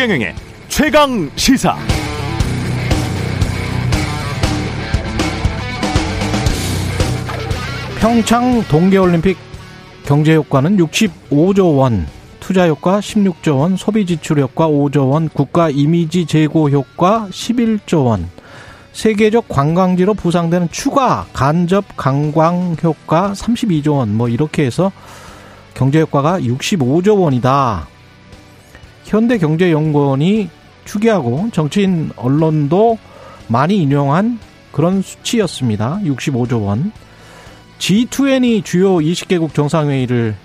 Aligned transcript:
최경영의 0.00 0.34
최강 0.68 1.30
시사. 1.36 1.76
평창 8.00 8.62
동계올림픽 8.62 9.36
경제 10.06 10.36
효과는 10.36 10.78
65조 10.78 11.76
원, 11.76 12.06
투자 12.40 12.66
효과 12.66 13.00
16조 13.00 13.58
원, 13.58 13.76
소비 13.76 14.06
지출 14.06 14.40
효과 14.40 14.68
5조 14.68 15.10
원, 15.10 15.28
국가 15.28 15.68
이미지 15.68 16.24
제고 16.24 16.70
효과 16.70 17.28
11조 17.30 18.06
원, 18.06 18.30
세계적 18.94 19.48
관광지로 19.48 20.14
부상되는 20.14 20.70
추가 20.70 21.26
간접 21.34 21.84
관광 21.98 22.74
효과 22.82 23.32
32조 23.32 23.96
원, 23.96 24.16
뭐 24.16 24.30
이렇게 24.30 24.64
해서 24.64 24.92
경제 25.74 26.00
효과가 26.00 26.40
65조 26.40 27.20
원이다. 27.20 27.86
현대경제연구원이 29.10 30.48
추계하고 30.84 31.48
정치인 31.52 32.10
언론도 32.14 32.96
많이 33.48 33.76
인용한 33.78 34.38
그런 34.70 35.02
수치였습니다. 35.02 35.98
65조 36.04 36.64
원. 36.64 36.92
G20 37.80 38.64
주요 38.64 38.98
20개국 38.98 39.52
정상회의를 39.52 40.36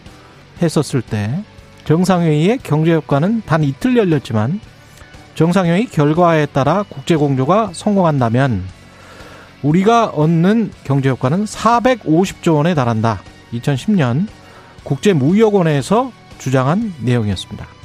했었을 0.62 1.04
때 1.04 1.44
정상회의의 1.84 2.60
경제 2.64 2.96
효과는 2.96 3.44
단 3.46 3.64
이틀 3.64 3.96
열렸지만 3.98 4.60
정상회의 5.36 5.86
결과에 5.86 6.48
따라 6.48 6.84
국제 6.90 7.16
공조가 7.16 7.70
성공한다면 7.74 8.64
우리가 9.62 10.08
얻는 10.08 10.72
경제 10.84 11.10
효과는 11.10 11.46
450조 11.46 12.56
원에 12.56 12.74
달한다. 12.74 13.22
2010년 13.54 14.28
국제무역원에서 14.84 16.12
주장한 16.40 16.96
내용이었습니다. 17.02 17.76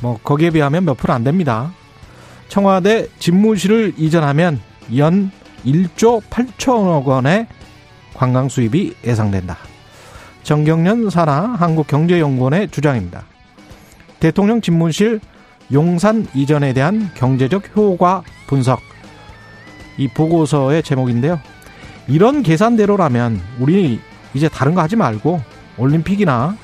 뭐 0.00 0.18
거기에 0.22 0.50
비하면 0.50 0.84
몇 0.84 0.96
프로 0.96 1.12
안 1.12 1.24
됩니다. 1.24 1.72
청와대 2.48 3.06
집무실을 3.18 3.94
이전하면 3.96 4.60
연 4.96 5.30
1조 5.64 6.22
8천억 6.30 7.04
원의 7.04 7.46
관광 8.14 8.48
수입이 8.48 8.94
예상된다. 9.04 9.56
정경련 10.42 11.10
산하 11.10 11.54
한국경제연구원의 11.54 12.70
주장입니다. 12.70 13.24
대통령 14.18 14.60
집무실 14.60 15.20
용산 15.72 16.26
이전에 16.34 16.72
대한 16.72 17.10
경제적 17.14 17.76
효과 17.76 18.22
분석. 18.46 18.80
이 19.96 20.08
보고서의 20.08 20.82
제목인데요. 20.82 21.38
이런 22.08 22.42
계산대로라면 22.42 23.40
우리 23.60 24.00
이제 24.34 24.48
다른 24.48 24.74
거 24.74 24.80
하지 24.80 24.96
말고 24.96 25.40
올림픽이나 25.76 26.56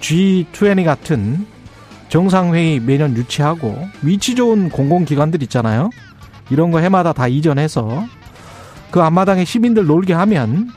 G20 0.00 0.84
같은 0.84 1.46
정상회의 2.12 2.78
매년 2.78 3.16
유치하고 3.16 3.88
위치 4.02 4.34
좋은 4.34 4.68
공공기관들 4.68 5.42
있잖아요. 5.44 5.88
이런 6.50 6.70
거 6.70 6.78
해마다 6.78 7.14
다 7.14 7.26
이전해서 7.26 8.04
그 8.90 9.00
앞마당에 9.00 9.46
시민들 9.46 9.86
놀게 9.86 10.12
하면 10.12 10.68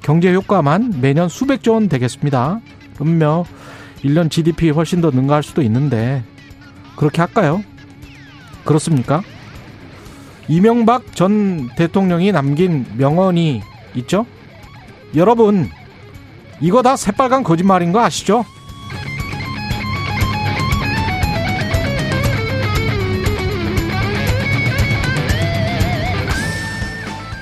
경제 0.00 0.32
효과만 0.32 0.94
매년 1.02 1.28
수백조 1.28 1.74
원 1.74 1.90
되겠습니다. 1.90 2.60
그러면 2.94 3.44
1년 4.02 4.30
GDP 4.30 4.70
훨씬 4.70 5.02
더 5.02 5.10
능가할 5.10 5.42
수도 5.42 5.60
있는데 5.60 6.24
그렇게 6.96 7.20
할까요? 7.20 7.62
그렇습니까? 8.64 9.20
이명박 10.48 11.14
전 11.14 11.68
대통령이 11.76 12.32
남긴 12.32 12.86
명언이 12.96 13.60
있죠? 13.96 14.24
여러분, 15.14 15.68
이거 16.62 16.80
다 16.80 16.96
새빨간 16.96 17.42
거짓말인 17.42 17.92
거 17.92 18.00
아시죠? 18.00 18.46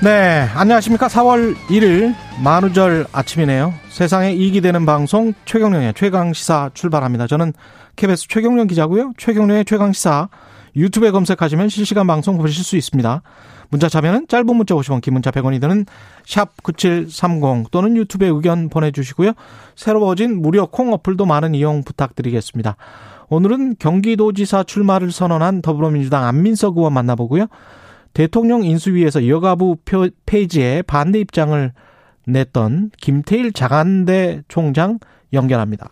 네, 0.03 0.49
안녕하십니까. 0.55 1.09
4월 1.09 1.55
1일 1.69 2.15
만우절 2.43 3.09
아침이네요. 3.13 3.75
세상에 3.91 4.33
이익이 4.33 4.63
되는 4.63 4.87
방송 4.87 5.35
최경령의 5.45 5.93
최강시사 5.93 6.71
출발합니다. 6.73 7.27
저는 7.27 7.53
KBS 7.97 8.29
최경령 8.29 8.67
기자고요. 8.67 9.13
최경령의 9.19 9.67
최강시사 9.67 10.31
유튜브에 10.75 11.11
검색하시면 11.11 11.69
실시간 11.69 12.07
방송 12.07 12.39
보실 12.39 12.65
수 12.65 12.79
있습니다. 12.79 13.21
문자 13.69 13.91
참여는 13.91 14.29
짧은 14.29 14.47
문자 14.57 14.75
50원, 14.75 15.03
긴 15.03 15.13
문자 15.13 15.31
100원이 15.31 15.61
드는 15.61 15.85
샵 16.25 16.63
9730 16.63 17.71
또는 17.71 17.95
유튜브에 17.99 18.29
의견 18.29 18.71
보내주시고요. 18.71 19.33
새로워진 19.77 20.41
무료 20.41 20.67
콩 20.67 20.95
어플도 20.95 21.27
많은 21.27 21.55
이용 21.55 21.85
부탁드리겠습니다. 21.85 22.77
오늘은 23.29 23.77
경기도지사 23.79 24.63
출마를 24.63 25.13
선언한 25.13 25.61
더불어민주당 25.61 26.25
안민석 26.25 26.79
의원 26.79 26.95
만나보고요. 26.95 27.49
대통령 28.13 28.65
인수위에서 28.65 29.29
여가부 29.29 29.77
페이지에 30.27 30.83
반대 30.83 31.21
입장을 31.21 31.73
냈던 32.27 32.91
김태일 32.99 33.53
장한대 33.53 34.43
총장 34.49 34.99
연결합니다. 35.33 35.91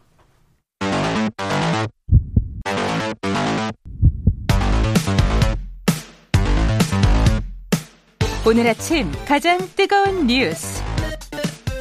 오늘 8.47 8.67
아침 8.67 9.11
가장 9.27 9.59
뜨거운 9.77 10.27
뉴스 10.27 10.83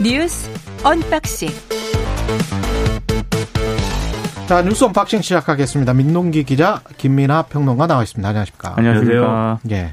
뉴스 0.03 0.49
언박싱 0.83 1.47
자 4.47 4.61
뉴스 4.61 4.83
언박싱 4.83 5.21
시작하겠습니다. 5.21 5.93
민동기 5.93 6.43
기자 6.43 6.81
김민아 6.97 7.43
평론가 7.43 7.87
나와 7.87 8.03
있습니다. 8.03 8.27
안녕하십니까? 8.27 8.73
안녕하십니까? 8.77 9.59
예. 9.71 9.91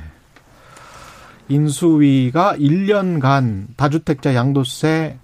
인수위가 1.49 2.57
1년간 2.57 3.67
다주택자 3.77 4.35
양도세 4.35 5.19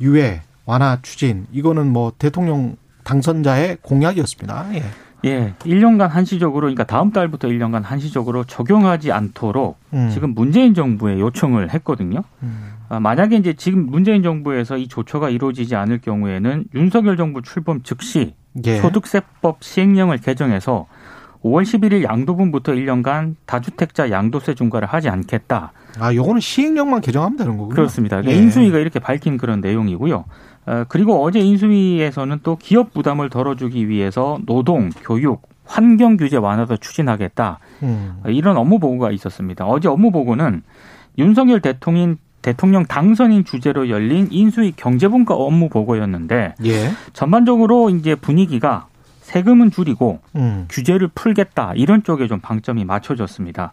유예 0.00 0.42
완화 0.66 0.98
추진 1.02 1.46
이거는 1.52 1.92
뭐 1.92 2.12
대통령 2.18 2.76
당선자의 3.04 3.78
공약이었습니다. 3.82 4.74
예. 4.74 4.84
예, 5.24 5.52
1년간 5.60 6.08
한시적으로 6.08 6.62
그러니까 6.62 6.84
다음 6.84 7.12
달부터 7.12 7.48
1년간 7.48 7.82
한시적으로 7.82 8.44
적용하지 8.44 9.12
않도록 9.12 9.78
음. 9.92 10.08
지금 10.10 10.34
문재인 10.34 10.72
정부에 10.74 11.20
요청을 11.20 11.74
했거든요. 11.74 12.22
음. 12.42 12.72
아, 12.88 13.00
만약에 13.00 13.36
이제 13.36 13.52
지금 13.52 13.86
문재인 13.86 14.22
정부에서 14.22 14.78
이 14.78 14.88
조처가 14.88 15.30
이루어지지 15.30 15.76
않을 15.76 15.98
경우에는 15.98 16.64
윤석열 16.74 17.16
정부 17.16 17.42
출범 17.42 17.82
즉시 17.82 18.34
예. 18.64 18.80
소득세법 18.80 19.62
시행령을 19.62 20.18
개정해서 20.18 20.86
5월 21.44 21.62
11일 21.62 22.02
양도분부터 22.02 22.72
1년간 22.72 23.36
다주택자 23.46 24.10
양도세 24.10 24.54
중과를 24.54 24.86
하지 24.88 25.08
않겠다. 25.08 25.72
아, 25.98 26.14
요거는 26.14 26.40
시행령만 26.40 27.00
개정하면 27.00 27.36
되는 27.36 27.56
거군요. 27.56 27.74
그렇습니다. 27.74 28.16
그러니까 28.16 28.38
예. 28.38 28.42
인수위가 28.42 28.78
이렇게 28.78 28.98
밝힌 28.98 29.38
그런 29.38 29.60
내용이고요. 29.60 30.24
어, 30.66 30.84
그리고 30.88 31.22
어제 31.22 31.40
인수위에서는 31.40 32.40
또 32.42 32.56
기업 32.56 32.92
부담을 32.92 33.30
덜어주기 33.30 33.88
위해서 33.88 34.38
노동, 34.46 34.90
교육, 35.02 35.48
환경 35.64 36.16
규제 36.16 36.36
완화도 36.36 36.76
추진하겠다. 36.76 37.58
음. 37.84 38.20
이런 38.26 38.56
업무 38.56 38.78
보고가 38.78 39.10
있었습니다. 39.12 39.66
어제 39.66 39.88
업무 39.88 40.10
보고는 40.10 40.62
윤석열 41.18 41.60
대통령 41.60 42.16
대통령 42.42 42.86
당선인 42.86 43.44
주제로 43.44 43.90
열린 43.90 44.28
인수위 44.30 44.72
경제분과 44.74 45.34
업무 45.34 45.68
보고였는데 45.68 46.54
예. 46.64 46.90
전반적으로 47.12 47.90
이제 47.90 48.14
분위기가 48.14 48.86
세금은 49.30 49.70
줄이고 49.70 50.18
음. 50.34 50.66
규제를 50.68 51.08
풀겠다 51.14 51.72
이런 51.76 52.02
쪽에 52.02 52.26
좀 52.26 52.40
방점이 52.40 52.84
맞춰졌습니다. 52.84 53.72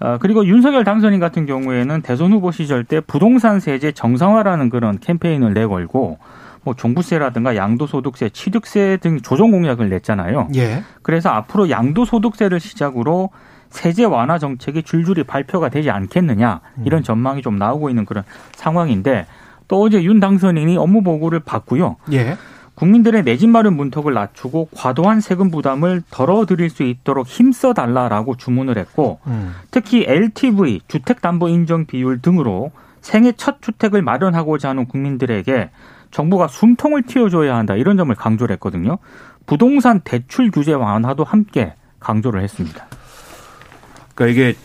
어, 0.00 0.16
그리고 0.20 0.46
윤석열 0.46 0.84
당선인 0.84 1.20
같은 1.20 1.44
경우에는 1.44 2.00
대선 2.00 2.32
후보 2.32 2.50
시절 2.50 2.84
때 2.84 3.00
부동산 3.00 3.60
세제 3.60 3.92
정상화라는 3.92 4.70
그런 4.70 4.98
캠페인을 4.98 5.52
내걸고 5.52 6.18
뭐 6.64 6.74
종부세라든가 6.74 7.56
양도소득세, 7.56 8.30
취득세 8.30 8.96
등 9.00 9.20
조정 9.20 9.50
공약을 9.50 9.88
냈잖아요. 9.90 10.48
예. 10.56 10.82
그래서 11.02 11.28
앞으로 11.28 11.70
양도소득세를 11.70 12.58
시작으로 12.58 13.30
세제 13.68 14.04
완화 14.04 14.38
정책이 14.38 14.82
줄줄이 14.82 15.24
발표가 15.24 15.68
되지 15.68 15.90
않겠느냐 15.90 16.60
이런 16.84 17.00
음. 17.00 17.02
전망이 17.02 17.42
좀 17.42 17.56
나오고 17.58 17.90
있는 17.90 18.06
그런 18.06 18.24
상황인데 18.52 19.26
또 19.68 19.82
어제 19.82 20.02
윤 20.02 20.20
당선인이 20.20 20.76
업무 20.78 21.02
보고를 21.02 21.40
받고요. 21.40 21.96
예. 22.12 22.36
국민들의 22.76 23.24
내 23.24 23.36
집 23.36 23.48
마련 23.48 23.74
문턱을 23.76 24.14
낮추고 24.14 24.68
과도한 24.74 25.20
세금 25.20 25.50
부담을 25.50 26.02
덜어드릴 26.10 26.70
수 26.70 26.82
있도록 26.84 27.26
힘써 27.26 27.72
달라라고 27.74 28.36
주문을 28.36 28.78
했고 28.78 29.18
음. 29.26 29.54
특히 29.70 30.04
LTV 30.06 30.82
주택담보 30.86 31.48
인정 31.48 31.86
비율 31.86 32.20
등으로 32.20 32.70
생애 33.00 33.32
첫 33.32 33.60
주택을 33.62 34.02
마련하고자 34.02 34.70
하는 34.70 34.86
국민들에게 34.86 35.70
정부가 36.10 36.48
숨통을 36.48 37.02
틔워줘야 37.02 37.56
한다 37.56 37.74
이런 37.76 37.96
점을 37.96 38.14
강조를 38.14 38.54
했거든요. 38.54 38.98
부동산 39.46 40.00
대출 40.00 40.50
규제 40.50 40.72
완화도 40.72 41.24
함께 41.24 41.74
강조를 42.00 42.42
했습니다. 42.42 42.86
그러니까 44.14 44.32
이게 44.32 44.56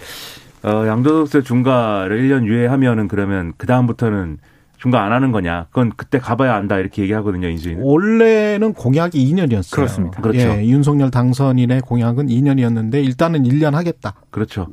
어, 0.64 0.86
양도세 0.88 1.42
중과를 1.44 2.22
1년 2.22 2.46
유예하면은 2.46 3.08
그러면 3.08 3.54
그 3.58 3.68
다음부터는 3.68 4.38
중과 4.82 5.04
안 5.04 5.12
하는 5.12 5.32
거냐. 5.32 5.68
그건 5.70 5.92
그때 5.96 6.18
가봐야 6.18 6.56
안다 6.56 6.80
이렇게 6.80 7.04
얘기하거든요. 7.04 7.48
인수위는. 7.50 7.84
원래는 7.84 8.74
공약이 8.74 9.32
2년이었어요. 9.32 9.76
그렇습니다. 9.76 10.22
그렇죠. 10.22 10.40
예, 10.40 10.66
윤석열 10.66 11.12
당선인의 11.12 11.82
공약은 11.82 12.28
2년이었는데 12.28 12.96
일단은 12.96 13.44
1년 13.44 13.74
하겠다. 13.74 14.16
그렇죠. 14.32 14.68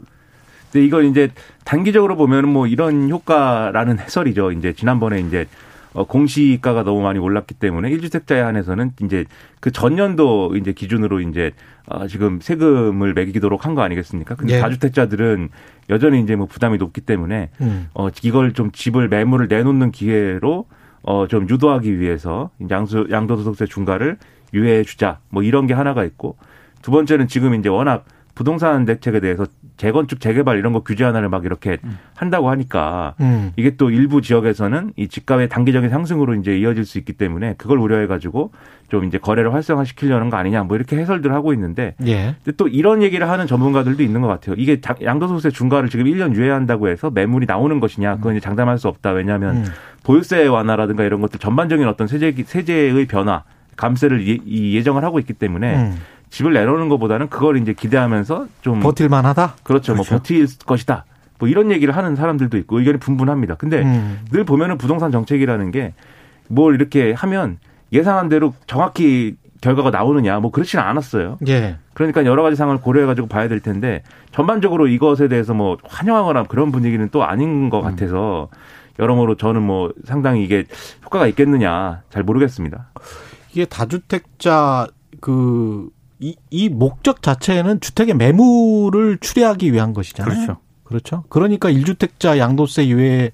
근데 0.72 0.86
이걸 0.86 1.04
이제 1.04 1.30
단기적으로 1.64 2.16
보면은 2.16 2.48
뭐 2.48 2.66
이런 2.66 3.10
효과라는 3.10 3.98
해설이죠. 3.98 4.52
이제 4.52 4.72
지난번에 4.72 5.20
이제 5.20 5.46
어, 5.94 6.04
공시가가 6.04 6.82
너무 6.84 7.00
많이 7.02 7.18
올랐기 7.18 7.54
때문에 7.54 7.90
1주택자에 7.90 8.38
한해서는 8.40 8.92
이제 9.02 9.24
그 9.60 9.70
전년도 9.70 10.56
이제 10.56 10.72
기준으로 10.72 11.20
이제 11.20 11.52
어, 11.86 12.06
지금 12.06 12.40
세금을 12.40 13.14
매기도록 13.14 13.64
한 13.64 13.74
거 13.74 13.82
아니겠습니까? 13.82 14.34
근데 14.34 14.56
예. 14.56 14.60
다주택자들은 14.60 15.48
여전히 15.90 16.20
이제 16.20 16.36
뭐 16.36 16.46
부담이 16.46 16.78
높기 16.78 17.00
때문에 17.00 17.50
음. 17.60 17.88
어, 17.94 18.08
이걸 18.22 18.52
좀 18.52 18.70
집을 18.72 19.08
매물을 19.08 19.48
내놓는 19.48 19.90
기회로 19.92 20.66
어, 21.02 21.26
좀 21.28 21.48
유도하기 21.48 22.00
위해서 22.00 22.50
양수, 22.70 23.08
양도소득세 23.10 23.66
중과를 23.66 24.18
유예해 24.52 24.82
주자. 24.84 25.18
뭐 25.30 25.42
이런 25.42 25.66
게 25.66 25.74
하나가 25.74 26.04
있고 26.04 26.36
두 26.82 26.90
번째는 26.90 27.28
지금 27.28 27.54
이제 27.54 27.68
워낙 27.68 28.04
부동산 28.38 28.84
대책에 28.84 29.18
대해서 29.18 29.46
재건축, 29.78 30.20
재개발 30.20 30.58
이런 30.58 30.72
거 30.72 30.84
규제 30.84 31.02
하나를 31.02 31.28
막 31.28 31.44
이렇게 31.44 31.78
한다고 32.14 32.50
하니까 32.50 33.16
음. 33.18 33.50
이게 33.56 33.74
또 33.76 33.90
일부 33.90 34.22
지역에서는 34.22 34.92
이 34.94 35.08
집값의 35.08 35.48
단기적인 35.48 35.90
상승으로 35.90 36.36
이제 36.36 36.56
이어질 36.56 36.84
수 36.84 36.98
있기 36.98 37.14
때문에 37.14 37.56
그걸 37.58 37.78
우려해 37.78 38.06
가지고 38.06 38.52
좀 38.90 39.04
이제 39.04 39.18
거래를 39.18 39.52
활성화시키려는 39.54 40.30
거 40.30 40.36
아니냐 40.36 40.62
뭐 40.62 40.76
이렇게 40.76 40.96
해설들을 40.98 41.34
하고 41.34 41.52
있는데 41.52 41.96
예. 42.06 42.36
근데 42.44 42.56
또 42.56 42.68
이런 42.68 43.02
얘기를 43.02 43.28
하는 43.28 43.48
전문가들도 43.48 44.04
있는 44.04 44.20
것 44.20 44.28
같아요. 44.28 44.54
이게 44.56 44.80
자- 44.80 44.94
양도소득세 45.02 45.50
중과를 45.50 45.88
지금 45.88 46.04
1년 46.04 46.36
유예한다고 46.36 46.86
해서 46.86 47.10
매물이 47.10 47.46
나오는 47.46 47.80
것이냐 47.80 48.18
그건 48.18 48.36
이제 48.36 48.40
장담할 48.40 48.78
수 48.78 48.86
없다. 48.86 49.10
왜냐하면 49.10 49.56
음. 49.56 49.64
보유세 50.04 50.46
완화라든가 50.46 51.02
이런 51.02 51.20
것들 51.20 51.40
전반적인 51.40 51.88
어떤 51.88 52.06
세제 52.06 52.32
세제의 52.46 53.06
변화 53.06 53.42
감세를 53.74 54.28
예, 54.28 54.38
이 54.44 54.76
예정을 54.76 55.02
하고 55.02 55.18
있기 55.18 55.32
때문에 55.32 55.74
음. 55.74 55.96
집을 56.30 56.52
내놓는 56.52 56.88
것보다는 56.88 57.28
그걸 57.28 57.56
이제 57.58 57.72
기대하면서 57.72 58.46
좀 58.62 58.80
버틸 58.80 59.08
만 59.08 59.24
하다? 59.26 59.56
그렇죠. 59.62 59.94
뭐 59.94 60.04
그렇죠. 60.04 60.22
버틸 60.22 60.46
것이다. 60.66 61.04
뭐 61.38 61.48
이런 61.48 61.70
얘기를 61.70 61.96
하는 61.96 62.16
사람들도 62.16 62.56
있고 62.58 62.78
의견이 62.78 62.98
분분합니다. 62.98 63.54
근데 63.54 63.82
음. 63.82 64.20
늘 64.32 64.44
보면은 64.44 64.76
부동산 64.78 65.10
정책이라는 65.10 65.70
게 65.70 65.92
뭘 66.48 66.74
이렇게 66.74 67.12
하면 67.12 67.58
예상한 67.92 68.28
대로 68.28 68.54
정확히 68.66 69.36
결과가 69.60 69.90
나오느냐 69.90 70.40
뭐 70.40 70.50
그렇지는 70.50 70.84
않았어요. 70.84 71.38
예. 71.48 71.78
그러니까 71.94 72.24
여러 72.24 72.42
가지 72.42 72.56
상황을 72.56 72.80
고려해 72.80 73.06
가지고 73.06 73.26
봐야 73.28 73.48
될 73.48 73.60
텐데 73.60 74.02
전반적으로 74.30 74.86
이것에 74.86 75.28
대해서 75.28 75.54
뭐 75.54 75.78
환영하거나 75.82 76.44
그런 76.44 76.70
분위기는 76.70 77.08
또 77.10 77.24
아닌 77.24 77.70
것 77.70 77.80
같아서 77.80 78.48
여러모로 78.98 79.36
저는 79.36 79.62
뭐 79.62 79.92
상당히 80.04 80.44
이게 80.44 80.64
효과가 81.04 81.26
있겠느냐 81.28 82.02
잘 82.10 82.22
모르겠습니다. 82.22 82.90
이게 83.52 83.64
다주택자 83.64 84.86
그 85.20 85.88
이, 86.20 86.36
이 86.50 86.68
목적 86.68 87.22
자체는 87.22 87.80
주택의 87.80 88.14
매물을 88.14 89.18
추리하기 89.20 89.72
위한 89.72 89.92
것이잖아요. 89.92 90.34
그렇죠. 90.34 90.56
그렇죠. 90.84 91.24
그러니까 91.28 91.70
1주택자 91.70 92.38
양도세 92.38 92.88
유예 92.88 93.32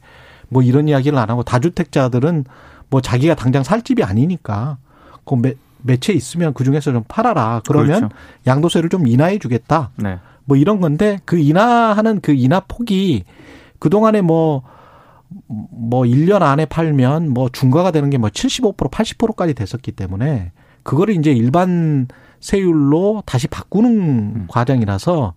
뭐 0.49 0.63
이런 0.63 0.89
이야기를 0.89 1.17
안 1.19 1.31
하고 1.31 1.43
다주택자들은 1.43 2.45
뭐 2.91 3.01
자기가 3.01 3.35
당장 3.35 3.63
살 3.63 3.83
집이 3.83 4.03
아니니까 4.03 4.79
그 5.25 5.35
매, 5.37 5.55
매체 5.83 6.13
있으면 6.13 6.53
그 6.53 6.65
중에서 6.65 6.93
좀 6.93 7.05
팔아라. 7.09 7.63
그러면 7.67 8.09
그렇죠. 8.09 8.09
양도세를 8.47 8.89
좀 8.91 9.07
인하해 9.07 9.39
주겠다. 9.39 9.91
네. 9.97 10.19
뭐 10.45 10.57
이런 10.57 10.81
건데 10.81 11.19
그 11.25 11.39
인하하는 11.39 12.21
그 12.21 12.33
인하 12.33 12.61
폭이 12.61 13.25
그동안에 13.79 14.21
뭐, 14.21 14.63
뭐 15.47 16.03
1년 16.03 16.43
안에 16.43 16.67
팔면 16.67 17.31
뭐 17.31 17.49
중과가 17.51 17.91
되는 17.91 18.11
게 18.11 18.19
뭐 18.19 18.29
75% 18.29 18.91
80%까지 18.91 19.55
됐었기 19.55 19.93
때문에 19.93 20.53
그거를 20.83 21.15
이제 21.15 21.33
일반 21.33 22.09
세율로 22.45 23.23
다시 23.25 23.49
바꾸는 23.49 24.49
과정이라서 24.49 25.33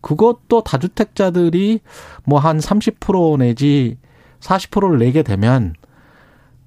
그것도 0.00 0.62
다주택자들이 0.64 1.80
뭐 2.24 2.38
한 2.38 2.58
30% 2.58 3.38
내지 3.38 3.98
40%를 4.40 4.98
내게 4.98 5.22
되면 5.22 5.74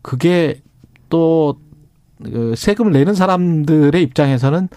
그게 0.03 0.61
또그 1.09 2.53
세금을 2.55 2.91
내는 2.91 3.15
사람들의 3.15 3.99
입장에서는 4.03 4.69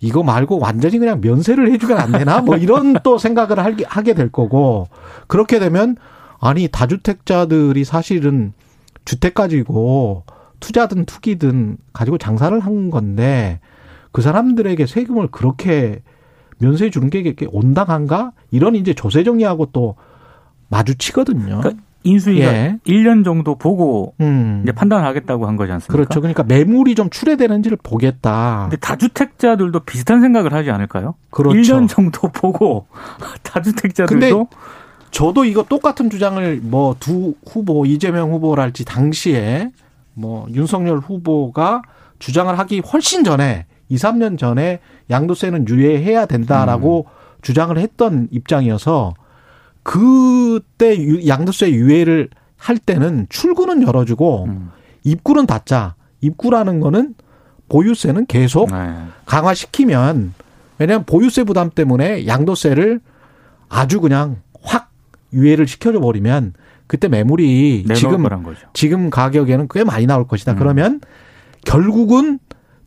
이거 0.00 0.22
말고 0.22 0.58
완전히 0.58 0.98
그냥 0.98 1.22
면세를 1.22 1.72
해주면 1.72 1.98
안 1.98 2.12
되나? 2.12 2.42
뭐 2.42 2.56
이런 2.56 2.92
또 3.02 3.16
생각을 3.16 3.58
하게 3.86 4.12
될 4.12 4.30
거고 4.30 4.88
그렇게 5.28 5.58
되면 5.60 5.96
아니 6.40 6.68
다주택자들이 6.68 7.84
사실은 7.84 8.52
주택 9.06 9.32
가지고 9.32 10.24
투자든 10.60 11.06
투기든 11.06 11.78
가지고 11.94 12.18
장사를 12.18 12.58
한 12.60 12.90
건데 12.90 13.60
그 14.12 14.22
사람들에게 14.22 14.86
세금을 14.86 15.28
그렇게 15.30 16.02
면세해 16.58 16.90
주는 16.90 17.08
게 17.10 17.20
이게 17.20 17.46
온당한가? 17.50 18.32
이런 18.50 18.74
이제 18.74 18.94
조세 18.94 19.22
정리하고 19.24 19.66
또 19.72 19.96
마주치거든요. 20.68 21.60
그러니까 21.60 21.82
인수위가 22.04 22.46
예. 22.46 22.78
1년 22.86 23.24
정도 23.24 23.56
보고 23.56 24.14
음. 24.20 24.60
이제 24.62 24.72
판단하겠다고 24.72 25.46
한 25.46 25.56
거지 25.56 25.72
않습니까? 25.72 25.92
그렇죠. 25.92 26.20
그러니까 26.20 26.42
매물이 26.44 26.94
좀 26.94 27.10
출해되는지를 27.10 27.78
보겠다. 27.82 28.68
근데 28.70 28.76
다주택자들도 28.76 29.80
비슷한 29.80 30.20
생각을 30.20 30.52
하지 30.52 30.70
않을까요? 30.70 31.14
그렇죠. 31.30 31.58
1년 31.58 31.88
정도 31.88 32.28
보고 32.28 32.86
다주택자들도 33.42 34.48
저도 35.10 35.44
이거 35.44 35.64
똑같은 35.64 36.10
주장을 36.10 36.60
뭐 36.62 36.96
두 37.00 37.34
후보 37.46 37.84
이재명 37.86 38.30
후보랄지 38.32 38.84
당시에 38.84 39.70
뭐 40.14 40.46
윤석열 40.52 40.98
후보가 40.98 41.82
주장을 42.18 42.56
하기 42.58 42.80
훨씬 42.80 43.24
전에 43.24 43.66
2, 43.88 43.96
3년 43.96 44.38
전에 44.38 44.80
양도세는 45.10 45.68
유예해야 45.68 46.26
된다라고 46.26 47.06
주장을 47.42 47.76
했던 47.78 48.28
입장이어서 48.30 49.14
그때 49.82 50.96
유- 50.98 51.26
양도세 51.26 51.70
유예를 51.70 52.28
할 52.56 52.76
때는 52.78 53.26
출구는 53.28 53.82
열어주고 53.86 54.44
음. 54.44 54.70
입구는 55.04 55.46
닫자. 55.46 55.94
입구라는 56.20 56.80
거는 56.80 57.14
보유세는 57.68 58.26
계속 58.26 58.70
네. 58.72 58.94
강화시키면 59.26 60.34
왜냐하면 60.78 61.04
보유세 61.06 61.44
부담 61.44 61.70
때문에 61.70 62.26
양도세를 62.26 63.00
아주 63.68 64.00
그냥 64.00 64.36
확 64.62 64.90
유예를 65.32 65.66
시켜줘 65.66 66.00
버리면 66.00 66.54
그때 66.86 67.08
매물이 67.08 67.84
지금. 67.94 68.10
지금 68.72 69.10
가격에는 69.10 69.68
꽤 69.70 69.84
많이 69.84 70.06
나올 70.06 70.26
것이다. 70.26 70.52
음. 70.52 70.58
그러면 70.58 71.00
결국은 71.64 72.38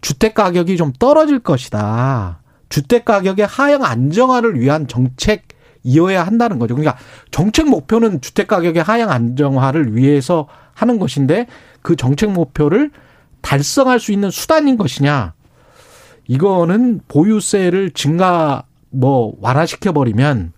주택 0.01 0.33
가격이 0.33 0.77
좀 0.77 0.91
떨어질 0.93 1.39
것이다. 1.39 2.41
주택 2.69 3.05
가격의 3.05 3.45
하향 3.45 3.83
안정화를 3.83 4.59
위한 4.59 4.87
정책 4.87 5.43
이어야 5.83 6.23
한다는 6.23 6.59
거죠. 6.59 6.75
그러니까 6.75 6.97
정책 7.31 7.67
목표는 7.69 8.21
주택 8.21 8.47
가격의 8.47 8.83
하향 8.83 9.11
안정화를 9.11 9.95
위해서 9.95 10.47
하는 10.73 10.99
것인데 10.99 11.47
그 11.81 11.95
정책 11.95 12.31
목표를 12.31 12.91
달성할 13.41 13.99
수 13.99 14.11
있는 14.11 14.29
수단인 14.29 14.77
것이냐. 14.77 15.33
이거는 16.27 17.01
보유세를 17.07 17.91
증가 17.91 18.63
뭐 18.89 19.33
완화시켜 19.41 19.91
버리면 19.91 20.53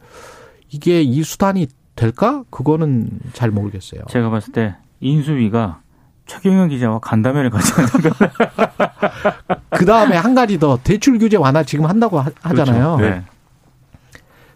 이게 0.69 1.01
이 1.01 1.23
수단이 1.23 1.67
될까? 1.95 2.43
그거는 2.49 3.09
잘 3.33 3.51
모르겠어요. 3.51 4.01
제가 4.09 4.29
봤을 4.29 4.51
때 4.51 4.75
인수위가 4.99 5.81
최경영 6.25 6.69
기자와 6.69 6.99
간담회를 6.99 7.49
가져야 7.49 7.85
된다. 7.87 8.15
그 9.71 9.85
다음에 9.85 10.15
한 10.15 10.33
가지 10.35 10.57
더 10.59 10.79
대출 10.83 11.19
규제 11.19 11.37
완화 11.37 11.63
지금 11.63 11.85
한다고 11.85 12.19
하- 12.19 12.31
하잖아요. 12.41 12.97
그렇죠. 12.97 13.15
네. 13.15 13.23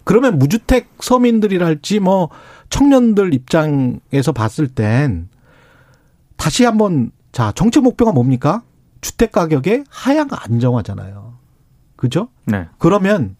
그러면 0.04 0.40
무주택 0.40 0.90
서민들이랄지 1.00 2.00
뭐 2.00 2.30
청년들 2.70 3.34
입장에서 3.34 4.32
봤을 4.34 4.68
땐 4.70 5.28
다시 6.38 6.64
한번 6.64 7.12
자 7.34 7.52
정책 7.54 7.84
목표가 7.84 8.12
뭡니까? 8.14 8.64
주택 9.02 9.32
가격의 9.34 9.84
하향 9.90 10.30
안정화잖아요. 10.32 11.34
그죠? 11.98 12.30
네. 12.46 12.68
그러면 12.78 13.36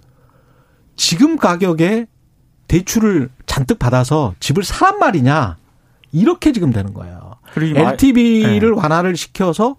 지금 0.98 1.38
가격에 1.38 2.08
대출을 2.68 3.30
잔뜩 3.46 3.80
받아서 3.80 4.34
집을 4.42 4.64
사란 4.64 5.00
말이냐? 5.00 5.56
이렇게 6.12 6.52
지금 6.52 6.72
되는 6.74 6.94
거예요. 6.94 7.36
LTV를 7.56 8.72
네. 8.72 8.76
완화를 8.76 9.16
시켜서 9.16 9.76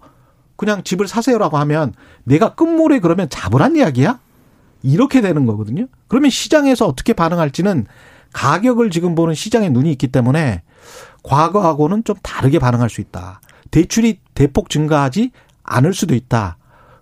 그냥 0.55 0.83
집을 0.83 1.07
사세요라고 1.07 1.57
하면 1.59 1.93
내가 2.23 2.55
끝물에 2.55 2.99
그러면 2.99 3.29
잡으란 3.29 3.75
이야기야? 3.75 4.19
이렇게 4.83 5.21
되는 5.21 5.45
거거든요. 5.45 5.87
그러면 6.07 6.29
시장에서 6.29 6.85
어떻게 6.85 7.13
반응할지는 7.13 7.85
가격을 8.33 8.89
지금 8.91 9.15
보는 9.15 9.33
시장에 9.33 9.69
눈이 9.69 9.91
있기 9.93 10.07
때문에 10.07 10.61
과거하고는 11.23 12.03
좀 12.03 12.15
다르게 12.21 12.59
반응할 12.59 12.89
수 12.89 13.01
있다. 13.01 13.41
대출이 13.71 14.19
대폭 14.33 14.69
증가하지 14.69 15.31
않을 15.63 15.93
수도 15.93 16.15
있다. 16.15 16.57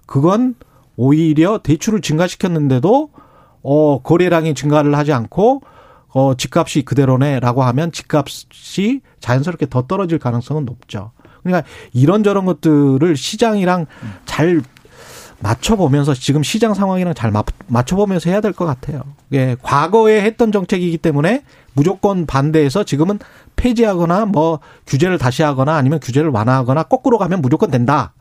그건 0.05 0.55
오히려 0.95 1.59
대출을 1.59 2.01
증가시켰는데도 2.01 3.09
어 3.63 4.01
거래량이 4.01 4.55
증가를 4.55 4.95
하지 4.95 5.13
않고 5.13 5.61
어, 6.17 6.33
집값이 6.33 6.81
그대로네라고 6.81 7.61
하면 7.65 7.91
집값이 7.91 9.01
자연스럽게 9.19 9.67
더 9.69 9.83
떨어질 9.83 10.17
가능성은 10.17 10.65
높죠. 10.65 11.11
그러니까 11.43 11.67
이런저런 11.93 12.45
것들을 12.45 13.15
시장이랑 13.15 13.85
잘 14.25 14.63
맞춰보면서 15.39 16.15
지금 16.15 16.41
시장 16.41 16.73
상황이랑 16.73 17.13
잘 17.13 17.31
맞춰보면서 17.67 18.31
해야 18.31 18.41
될 18.41 18.53
것 18.53 18.65
같아요. 18.65 19.03
예, 19.33 19.55
과거에 19.61 20.21
했던 20.23 20.51
정책이기 20.51 20.97
때문에 20.97 21.43
무조건 21.73 22.25
반대해서 22.25 22.83
지금은 22.83 23.19
폐지하거나 23.55 24.25
뭐 24.25 24.59
규제를 24.87 25.19
다시 25.19 25.43
하거나 25.43 25.75
아니면 25.75 25.99
규제를 25.99 26.31
완화하거나 26.31 26.83
거꾸로 26.83 27.19
가면 27.19 27.43
무조건 27.43 27.69
된다. 27.69 28.13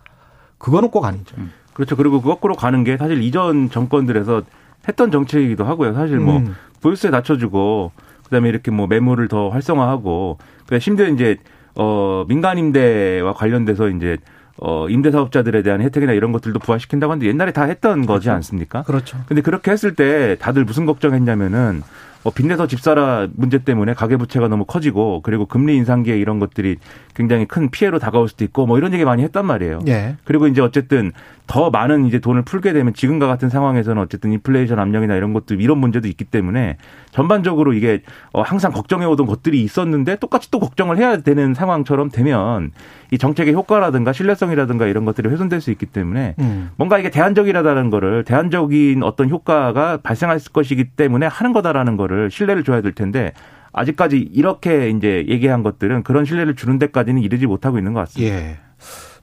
그거는 0.59 0.91
꼭 0.91 1.07
아니죠. 1.07 1.35
음. 1.39 1.51
그렇죠. 1.73 1.97
그리고 1.97 2.21
그 2.21 2.29
거꾸로 2.29 2.55
가는 2.55 2.85
게 2.85 2.99
사실 2.99 3.23
이전 3.23 3.71
정권들에서 3.71 4.43
했던 4.89 5.11
정책이기도 5.11 5.65
하고요. 5.65 5.95
사실 5.95 6.19
뭐 6.19 6.39
음. 6.39 6.55
보유세 6.83 7.11
낮춰주고 7.11 7.93
그다음에 8.25 8.49
이렇게 8.49 8.71
뭐 8.71 8.87
매물을 8.87 9.29
더 9.29 9.49
활성화하고 9.51 10.39
그러니까 10.67 10.79
심지어 10.79 11.09
이제 11.09 11.37
어 11.75 12.25
민간 12.29 12.59
임대와 12.59 13.35
관련돼서 13.35 13.89
이제 13.89 14.19
어, 14.59 14.89
임대 14.89 15.11
사업자들에 15.11 15.63
대한 15.63 15.83
혜택이나 15.83 16.13
이런 16.13 16.33
것들도 16.33 16.59
부활시킨다고 16.61 17.13
하는데 17.13 17.27
옛날에 17.27 17.53
다 17.53 17.65
했던 17.65 18.07
거지 18.07 18.25
그렇죠. 18.25 18.37
않습니까? 18.37 18.83
그렇죠. 18.85 19.19
근데 19.27 19.43
그렇게 19.43 19.71
했을 19.71 19.95
때 19.95 20.37
다들 20.41 20.65
무슨 20.65 20.87
걱정했냐면은 20.87 21.79
뭐 21.81 21.89
빚내서 22.31 22.67
집사라 22.67 23.29
문제 23.35 23.59
때문에 23.59 23.95
가계부채가 23.95 24.49
너무 24.49 24.65
커지고 24.65 25.21
그리고 25.23 25.47
금리 25.47 25.77
인상기에 25.77 26.19
이런 26.19 26.39
것들이 26.39 26.77
굉장히 27.15 27.47
큰 27.47 27.71
피해로 27.71 27.99
다가올 27.99 28.29
수도 28.29 28.45
있고 28.45 28.67
뭐 28.67 28.79
이런 28.79 28.93
얘기 28.93 29.05
많이 29.05 29.23
했단 29.23 29.47
말이에요. 29.47 29.81
예. 29.89 30.17
그리고 30.25 30.47
이제 30.47 30.61
어쨌든 30.61 31.13
더 31.47 31.71
많은 31.71 32.07
이제 32.07 32.19
돈을 32.19 32.43
풀게 32.43 32.73
되면 32.73 32.93
지금과 32.93 33.27
같은 33.27 33.49
상황에서는 33.49 34.03
어쨌든 34.03 34.33
인플레이션 34.33 34.79
압력이나 34.79 35.15
이런 35.15 35.33
것들 35.33 35.61
이런 35.61 35.79
문제도 35.79 36.09
있기 36.09 36.25
때문에 36.25 36.77
전반적으로 37.11 37.73
이게 37.73 38.03
어 38.33 38.43
항상 38.43 38.73
걱정해 38.73 39.07
오던 39.07 39.27
것들이 39.27 39.63
있었는데 39.63 40.17
똑같이 40.17 40.51
또 40.51 40.59
걱정을 40.59 40.99
해야 40.99 41.19
되는 41.19 41.55
상황처럼 41.55 42.11
되면 42.11 42.73
이 43.11 43.19
정책의 43.19 43.55
효과라든가 43.55 44.13
신뢰성이라든가 44.13 44.87
이런 44.87 45.05
것들이 45.05 45.29
훼손될 45.29 45.61
수 45.61 45.71
있기 45.71 45.87
때문에 45.87 46.35
음. 46.39 46.71
뭔가 46.77 46.99
이게 46.99 47.11
대안적이라는 47.11 47.91
거를 47.91 48.25
대안적인 48.25 49.03
어떤 49.03 49.31
효과가 49.31 49.99
발생할 49.99 50.41
것이기 50.53 50.91
때문에 50.91 51.27
하는 51.27 51.53
거다라는 51.53 51.97
거를 51.97 52.31
신뢰를 52.31 52.65
줘야 52.65 52.81
될 52.81 52.93
텐데 52.93 53.33
아직까지 53.73 54.19
이렇게 54.33 54.91
이제 54.91 55.25
얘기한 55.29 55.63
것들은 55.63 56.03
그런 56.03 56.25
신뢰를 56.25 56.57
주는 56.57 56.79
데까지는 56.79 57.23
이르지 57.23 57.47
못하고 57.47 57.79
있는 57.79 57.93
것 57.93 58.01
같습니다. 58.01 58.35
예. 58.35 58.59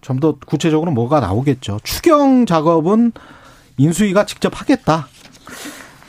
좀 0.04 0.20
더 0.20 0.36
구체적으로 0.46 0.92
뭐가 0.92 1.20
나오겠죠. 1.22 1.80
추경 1.84 2.46
작업은 2.46 3.13
인수위가 3.78 4.25
직접 4.25 4.60
하겠다. 4.60 5.08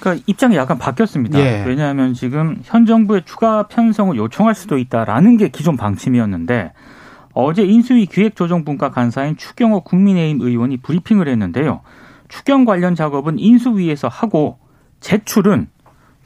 그러니까 0.01 0.23
입장이 0.27 0.57
약간 0.57 0.79
바뀌었습니다. 0.79 1.39
예. 1.39 1.65
왜냐하면 1.67 2.13
지금 2.13 2.61
현 2.65 2.85
정부의 2.85 3.23
추가 3.25 3.67
편성을 3.69 4.15
요청할 4.17 4.55
수도 4.55 4.77
있다라는 4.77 5.39
게 5.39 5.49
기존 5.49 5.77
방침이었는데 5.77 6.73
어제 7.35 7.65
인수위 7.65 8.07
기획조정분과 8.07 8.91
간사인 8.91 9.37
추경호 9.37 9.81
국민의힘 9.83 10.41
의원이 10.41 10.79
브리핑을 10.79 11.29
했는데요. 11.29 11.81
추경 12.29 12.65
관련 12.65 12.95
작업은 12.95 13.39
인수위에서 13.39 14.09
하고 14.09 14.59
제출은 15.01 15.69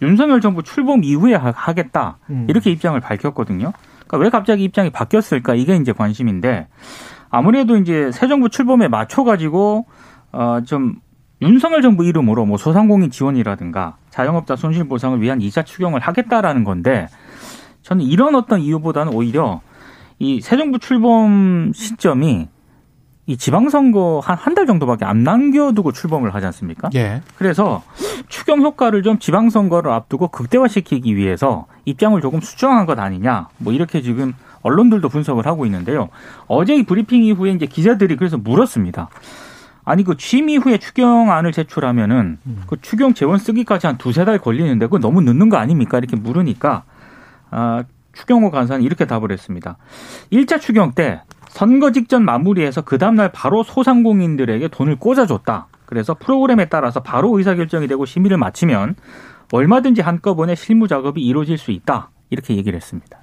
윤석열 0.02 0.40
정부 0.40 0.62
출범 0.62 1.02
이후에 1.02 1.34
하겠다 1.34 2.18
음. 2.30 2.46
이렇게 2.48 2.70
입장을 2.70 2.98
밝혔거든요. 3.00 3.72
그러니까 4.06 4.18
왜 4.18 4.30
갑자기 4.30 4.64
입장이 4.64 4.90
바뀌었을까 4.90 5.54
이게 5.54 5.76
이제 5.76 5.92
관심인데 5.92 6.68
아무래도 7.30 7.76
이제 7.76 8.10
새 8.12 8.28
정부 8.28 8.48
출범에 8.48 8.88
맞춰 8.88 9.24
가지고 9.24 9.86
어좀 10.30 11.00
윤석열 11.42 11.82
정부 11.82 12.04
이름으로 12.04 12.46
뭐 12.46 12.56
소상공인 12.56 13.10
지원이라든가 13.10 13.96
자영업자 14.10 14.56
손실 14.56 14.84
보상을 14.84 15.20
위한 15.20 15.40
이자 15.40 15.62
추경을 15.62 16.00
하겠다라는 16.00 16.64
건데 16.64 17.08
저는 17.82 18.04
이런 18.04 18.34
어떤 18.34 18.60
이유보다는 18.60 19.14
오히려 19.14 19.60
이 20.20 20.40
새 20.40 20.56
정부 20.56 20.78
출범 20.78 21.72
시점이 21.74 22.48
이 23.26 23.36
지방선거 23.36 24.20
한 24.24 24.36
한 24.38 24.54
달 24.54 24.66
정도밖에 24.66 25.04
안 25.04 25.22
남겨두고 25.22 25.92
출범을 25.92 26.34
하지 26.34 26.46
않습니까? 26.46 26.88
예. 26.94 27.20
그래서 27.36 27.82
추경 28.28 28.62
효과를 28.62 29.02
좀 29.02 29.18
지방선거를 29.18 29.90
앞두고 29.92 30.28
극대화시키기 30.28 31.14
위해서 31.14 31.66
입장을 31.84 32.18
조금 32.22 32.40
수정한 32.40 32.86
것 32.86 32.98
아니냐. 32.98 33.48
뭐 33.58 33.72
이렇게 33.74 34.00
지금 34.02 34.32
언론들도 34.62 35.08
분석을 35.10 35.46
하고 35.46 35.66
있는데요. 35.66 36.08
어제 36.46 36.74
이 36.74 36.82
브리핑 36.84 37.22
이후에 37.24 37.52
이제 37.52 37.66
기자들이 37.66 38.16
그래서 38.16 38.38
물었습니다. 38.38 39.08
아니 39.84 40.04
그 40.04 40.16
취임 40.16 40.48
이후에 40.48 40.78
추경안을 40.78 41.52
제출하면은 41.52 42.38
음. 42.46 42.62
그 42.66 42.80
추경 42.80 43.14
재원 43.14 43.38
쓰기까지 43.38 43.86
한 43.86 43.98
두세 43.98 44.24
달 44.24 44.38
걸리는데 44.38 44.86
그거 44.86 44.98
너무 44.98 45.20
늦는 45.20 45.48
거 45.50 45.58
아닙니까? 45.58 45.98
이렇게 45.98 46.16
물으니까 46.16 46.82
아 47.50 47.84
추경호 48.18 48.50
간사는 48.50 48.84
이렇게 48.84 49.04
답을 49.06 49.30
했습니다. 49.30 49.76
1차 50.32 50.60
추경 50.60 50.92
때 50.92 51.22
선거 51.48 51.92
직전 51.92 52.24
마무리해서 52.24 52.82
그 52.82 52.98
다음날 52.98 53.30
바로 53.32 53.62
소상공인들에게 53.62 54.68
돈을 54.68 54.96
꽂아줬다. 54.96 55.68
그래서 55.86 56.14
프로그램에 56.14 56.66
따라서 56.66 57.00
바로 57.00 57.38
의사결정이 57.38 57.86
되고 57.86 58.04
심의를 58.04 58.36
마치면 58.36 58.96
얼마든지 59.52 60.02
한꺼번에 60.02 60.54
실무 60.54 60.88
작업이 60.88 61.22
이루어질 61.22 61.56
수 61.58 61.70
있다. 61.70 62.10
이렇게 62.30 62.56
얘기를 62.56 62.76
했습니다. 62.76 63.18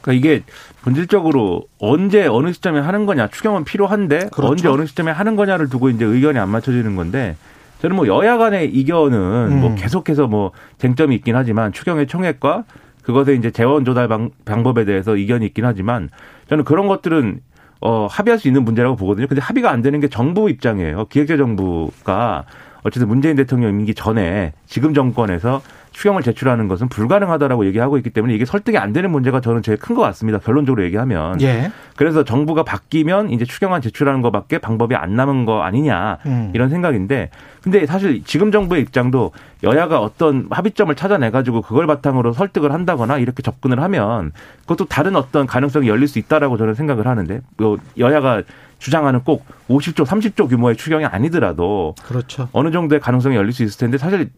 그러니까 0.00 0.12
이게 0.12 0.42
본질적으로 0.82 1.64
언제 1.78 2.26
어느 2.26 2.52
시점에 2.52 2.80
하는 2.80 3.06
거냐 3.06 3.28
추경은 3.28 3.64
필요한데 3.64 4.30
그렇죠. 4.32 4.46
언제 4.50 4.68
어느 4.68 4.86
시점에 4.86 5.10
하는 5.10 5.36
거냐를 5.36 5.68
두고 5.68 5.90
이제 5.90 6.04
의견이 6.04 6.38
안 6.38 6.48
맞춰지는 6.48 6.96
건데 6.96 7.36
저는 7.82 7.96
뭐 7.96 8.06
여야 8.06 8.38
간의 8.38 8.70
이견은 8.70 9.18
뭐 9.18 9.46
음. 9.46 9.60
뭐 9.60 9.74
계속해서 9.74 10.26
뭐 10.26 10.52
쟁점이 10.78 11.14
있긴 11.16 11.36
하지만 11.36 11.72
추경의 11.72 12.06
총액과 12.06 12.64
그것의 13.06 13.38
이제 13.38 13.52
재원 13.52 13.84
조달 13.84 14.08
방, 14.08 14.30
방법에 14.44 14.84
대해서 14.84 15.16
이견이 15.16 15.46
있긴 15.46 15.64
하지만 15.64 16.10
저는 16.48 16.64
그런 16.64 16.88
것들은 16.88 17.40
어, 17.80 18.06
합의할 18.10 18.40
수 18.40 18.48
있는 18.48 18.64
문제라고 18.64 18.96
보거든요. 18.96 19.28
근데 19.28 19.40
합의가 19.40 19.70
안 19.70 19.80
되는 19.80 20.00
게 20.00 20.08
정부 20.08 20.50
입장이에요. 20.50 21.04
기획재정부가 21.06 22.44
어쨌든 22.82 23.06
문재인 23.06 23.36
대통령 23.36 23.70
임기 23.70 23.94
전에 23.94 24.54
지금 24.66 24.92
정권에서 24.92 25.62
추경을 25.96 26.22
제출하는 26.22 26.68
것은 26.68 26.88
불가능하다라고 26.90 27.64
얘기하고 27.68 27.96
있기 27.96 28.10
때문에 28.10 28.34
이게 28.34 28.44
설득이 28.44 28.76
안 28.76 28.92
되는 28.92 29.10
문제가 29.10 29.40
저는 29.40 29.62
제일 29.62 29.78
큰 29.78 29.96
것 29.96 30.02
같습니다. 30.02 30.38
결론적으로 30.38 30.84
얘기하면. 30.84 31.40
예. 31.40 31.72
그래서 31.96 32.22
정부가 32.22 32.64
바뀌면 32.64 33.30
이제 33.30 33.46
추경안 33.46 33.80
제출하는 33.80 34.20
것밖에 34.20 34.58
방법이 34.58 34.94
안 34.94 35.16
남은 35.16 35.46
거 35.46 35.62
아니냐 35.62 36.18
음. 36.26 36.50
이런 36.54 36.68
생각인데 36.68 37.30
근데 37.62 37.86
사실 37.86 38.22
지금 38.24 38.52
정부의 38.52 38.82
입장도 38.82 39.32
여야가 39.62 40.00
어떤 40.02 40.48
합의점을 40.50 40.94
찾아내 40.96 41.30
가지고 41.30 41.62
그걸 41.62 41.86
바탕으로 41.86 42.34
설득을 42.34 42.72
한다거나 42.72 43.16
이렇게 43.16 43.42
접근을 43.42 43.80
하면 43.80 44.32
그것도 44.66 44.84
다른 44.84 45.16
어떤 45.16 45.46
가능성이 45.46 45.88
열릴 45.88 46.08
수 46.08 46.18
있다라고 46.18 46.58
저는 46.58 46.74
생각을 46.74 47.06
하는데 47.06 47.40
뭐 47.56 47.78
여야가 47.96 48.42
주장하는 48.78 49.20
꼭 49.24 49.46
50조, 49.68 50.04
30조 50.04 50.48
규모의 50.48 50.76
추경이 50.76 51.04
아니더라도 51.04 51.94
그렇죠. 52.04 52.48
어느 52.52 52.70
정도의 52.70 53.00
가능성이 53.00 53.36
열릴 53.36 53.52
수 53.52 53.62
있을 53.62 53.78
텐데 53.78 53.98
사실 53.98 54.30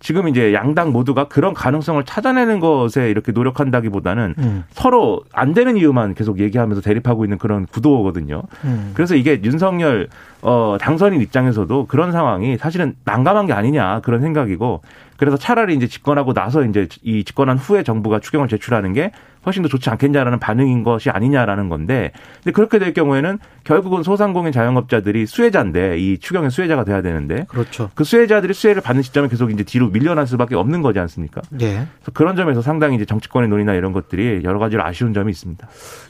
지금 0.00 0.28
이제 0.28 0.52
양당 0.52 0.92
모두가 0.92 1.28
그런 1.28 1.54
가능성을 1.54 2.02
찾아내는 2.04 2.60
것에 2.60 3.10
이렇게 3.10 3.32
노력한다기보다는 3.32 4.34
음. 4.38 4.64
서로 4.72 5.22
안 5.32 5.54
되는 5.54 5.76
이유만 5.76 6.14
계속 6.14 6.40
얘기하면서 6.40 6.82
대립하고 6.82 7.24
있는 7.24 7.38
그런 7.38 7.66
구도거든요. 7.66 8.42
음. 8.64 8.90
그래서 8.94 9.14
이게 9.14 9.40
윤석열 9.42 10.08
어 10.44 10.76
당선인 10.78 11.22
입장에서도 11.22 11.86
그런 11.86 12.12
상황이 12.12 12.58
사실은 12.58 12.94
난감한 13.04 13.46
게 13.46 13.54
아니냐 13.54 14.00
그런 14.00 14.20
생각이고 14.20 14.82
그래서 15.16 15.38
차라리 15.38 15.74
이제 15.74 15.86
집권하고 15.86 16.34
나서 16.34 16.62
이제 16.64 16.86
이 17.02 17.24
집권한 17.24 17.56
후에 17.56 17.82
정부가 17.82 18.20
추경을 18.20 18.48
제출하는 18.48 18.92
게 18.92 19.10
훨씬 19.46 19.62
더 19.62 19.68
좋지 19.68 19.90
않겠냐라는 19.90 20.38
반응인 20.38 20.84
것이 20.84 21.10
아니냐라는 21.10 21.68
건데 21.68 22.12
근데 22.36 22.52
그렇게 22.52 22.78
될 22.78 22.94
경우에는 22.94 23.38
결국은 23.62 24.02
소상공인 24.02 24.52
자영업자들이 24.52 25.26
수혜자인데 25.26 25.98
이 25.98 26.18
추경의 26.18 26.50
수혜자가 26.50 26.84
돼야 26.84 27.02
되는데 27.02 27.44
그렇죠. 27.48 27.90
그 27.94 28.04
수혜자들이 28.04 28.54
수혜를 28.54 28.82
받는 28.82 29.02
시점에 29.02 29.28
계속 29.28 29.50
이제 29.50 29.62
뒤로 29.62 29.88
밀려날 29.88 30.26
수밖에 30.26 30.54
없는 30.54 30.82
거지 30.82 30.98
않습니까? 30.98 31.42
예. 31.60 31.86
그래서 31.96 32.12
그런 32.12 32.36
점에서 32.36 32.62
상당히 32.62 32.96
이제 32.96 33.04
정치권의 33.04 33.48
논의나 33.48 33.74
이런 33.74 33.92
것들이 33.92 34.42
여러 34.44 34.58
가지로 34.58 34.84
아쉬운 34.84 35.12
점이 35.12 35.30
있습니다. 35.30 35.66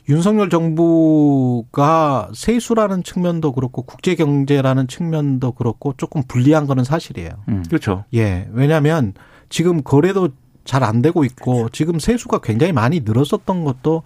윤석열 0.09 0.49
정부가 0.49 2.29
세수라는 2.35 3.03
측면도 3.03 3.53
그렇고 3.53 3.83
국제 3.83 4.15
경제라는 4.25 4.89
측면도 4.89 5.53
그렇고 5.53 5.95
조금 5.97 6.23
불리한 6.27 6.67
거는 6.67 6.85
사실이에요. 6.85 7.31
음. 7.49 7.65
그렇죠. 7.69 8.05
예. 8.15 8.49
왜냐하면 8.53 9.13
지금 9.49 9.83
거래도 9.83 10.31
잘 10.65 10.83
안 10.83 11.03
되고 11.03 11.25
있고 11.25 11.69
지금 11.71 11.99
세수가 11.99 12.39
굉장히 12.39 12.73
많이 12.73 13.01
늘었었던 13.01 13.65
것도 13.65 14.03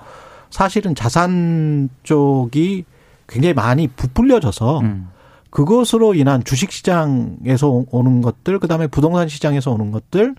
사실은 0.51 0.95
자산 0.95 1.89
쪽이 2.03 2.85
굉장히 3.29 3.55
많이 3.55 3.87
부풀려져서 3.89 4.81
음. 4.81 5.09
그것으로 5.51 6.15
인한 6.15 6.43
주식 6.45 6.73
시장에서 6.73 7.85
오는 7.91 8.23
것들 8.23 8.59
그다음에 8.59 8.87
부동산 8.87 9.29
시장에서 9.29 9.71
오는 9.71 9.93
것들 9.93 10.35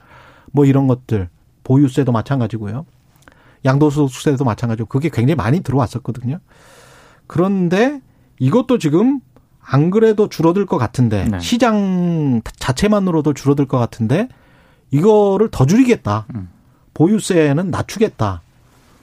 뭐 0.52 0.66
이런 0.66 0.88
것들 0.88 1.30
보유세도 1.64 2.12
마찬가지고요. 2.12 2.86
양도소득세도 3.66 4.44
마찬가지고 4.44 4.88
그게 4.88 5.10
굉장히 5.10 5.36
많이 5.36 5.62
들어왔었거든요. 5.62 6.40
그런데 7.28 8.02
이것도 8.40 8.78
지금 8.78 9.20
안 9.72 9.92
그래도 9.92 10.30
줄어들 10.30 10.66
것 10.66 10.78
같은데 10.78 11.26
네. 11.26 11.40
시장 11.40 12.42
자체만으로도 12.58 13.34
줄어들 13.34 13.68
것 13.68 13.78
같은데 13.78 14.28
이거를 14.90 15.50
더 15.52 15.66
줄이겠다. 15.66 16.26
음. 16.34 16.50
보유세는 16.96 17.70
낮추겠다. 17.70 18.42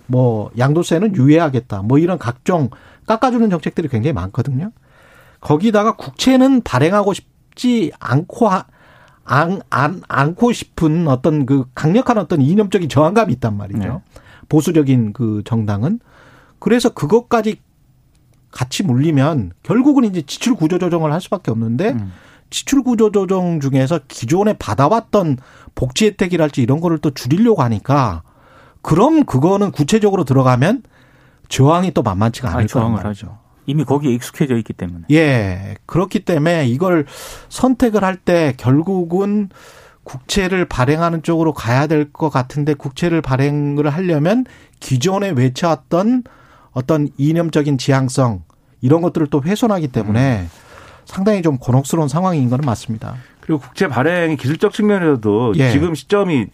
뭐 0.06 0.50
양도세는 0.58 1.14
유예하겠다. 1.14 1.82
뭐 1.82 1.98
이런 1.98 2.18
각종 2.18 2.70
깎아주는 3.06 3.48
정책들이 3.48 3.88
굉장히 3.88 4.12
많거든요. 4.12 4.72
거기다가 5.40 5.94
국채는 5.94 6.62
발행하고 6.62 7.12
싶지 7.12 7.92
않고 8.00 8.48
하, 8.48 8.64
안, 9.24 9.60
안, 9.70 10.02
않고 10.08 10.52
싶은 10.52 11.06
어떤 11.06 11.46
그 11.46 11.64
강력한 11.74 12.18
어떤 12.18 12.40
이념적인 12.40 12.88
저항감이 12.88 13.32
있단 13.34 13.56
말이죠. 13.56 13.78
네. 13.78 14.20
보수적인 14.48 15.12
그 15.12 15.42
정당은. 15.44 16.00
그래서 16.58 16.88
그것까지 16.88 17.60
같이 18.56 18.82
물리면 18.82 19.52
결국은 19.62 20.04
이제 20.04 20.22
지출 20.22 20.54
구조 20.54 20.78
조정을 20.78 21.12
할 21.12 21.20
수밖에 21.20 21.50
없는데 21.50 21.90
음. 21.90 22.12
지출 22.48 22.82
구조 22.82 23.12
조정 23.12 23.60
중에서 23.60 24.00
기존에 24.08 24.54
받아왔던 24.54 25.36
복지 25.74 26.06
혜택이랄지 26.06 26.62
이런 26.62 26.80
거를 26.80 26.96
또 26.96 27.10
줄이려고 27.10 27.62
하니까 27.62 28.22
그럼 28.80 29.24
그거는 29.24 29.72
구체적으로 29.72 30.24
들어가면 30.24 30.84
저항이 31.50 31.90
또 31.92 32.02
만만치가 32.02 32.48
않을 32.50 32.66
거란 32.68 32.94
말이죠. 32.94 33.36
이미 33.66 33.84
거기에 33.84 34.12
익숙해져 34.14 34.56
있기 34.56 34.72
때문에. 34.72 35.04
예. 35.10 35.74
그렇기 35.84 36.20
때문에 36.20 36.66
이걸 36.66 37.04
선택을 37.50 38.04
할 38.04 38.16
때 38.16 38.54
결국은 38.56 39.50
국채를 40.04 40.64
발행하는 40.66 41.22
쪽으로 41.22 41.52
가야 41.52 41.86
될 41.88 42.10
것 42.10 42.30
같은데 42.30 42.72
국채를 42.72 43.20
발행을 43.20 43.90
하려면 43.90 44.46
기존에 44.80 45.30
외쳐왔던 45.30 46.22
어떤 46.72 47.08
이념적인 47.16 47.76
지향성 47.78 48.45
이런 48.80 49.00
것들을 49.02 49.28
또 49.28 49.42
훼손하기 49.42 49.88
때문에 49.88 50.40
음. 50.42 50.50
상당히 51.04 51.42
좀 51.42 51.58
곤혹스러운 51.58 52.08
상황인 52.08 52.50
거는 52.50 52.64
맞습니다. 52.64 53.14
그리고 53.40 53.60
국채 53.60 53.86
발행이 53.88 54.36
기술적 54.36 54.72
측면에서도 54.72 55.54
예. 55.56 55.70
지금 55.70 55.94
시점이 55.94 56.48